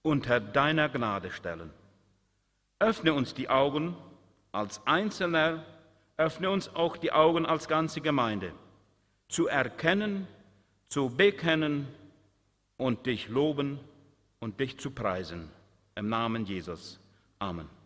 unter 0.02 0.40
deiner 0.40 0.90
Gnade 0.90 1.32
stellen. 1.32 1.70
Öffne 2.80 3.14
uns 3.14 3.34
die 3.34 3.50
Augen 3.50 3.96
als 4.52 4.86
Einzelner, 4.88 5.64
öffne 6.18 6.50
uns 6.50 6.74
auch 6.76 6.98
die 6.98 7.12
Augen 7.12 7.46
als 7.46 7.68
ganze 7.68 8.02
Gemeinde, 8.02 8.52
zu 9.30 9.48
erkennen, 9.48 10.28
zu 10.90 11.10
bekennen 11.10 11.88
und 12.78 13.06
dich 13.06 13.30
loben 13.30 13.80
und 14.40 14.60
dich 14.60 14.80
zu 14.80 14.92
preisen. 14.92 15.50
Im 15.96 16.10
Namen 16.10 16.46
Jesus. 16.46 17.00
Amen. 17.40 17.77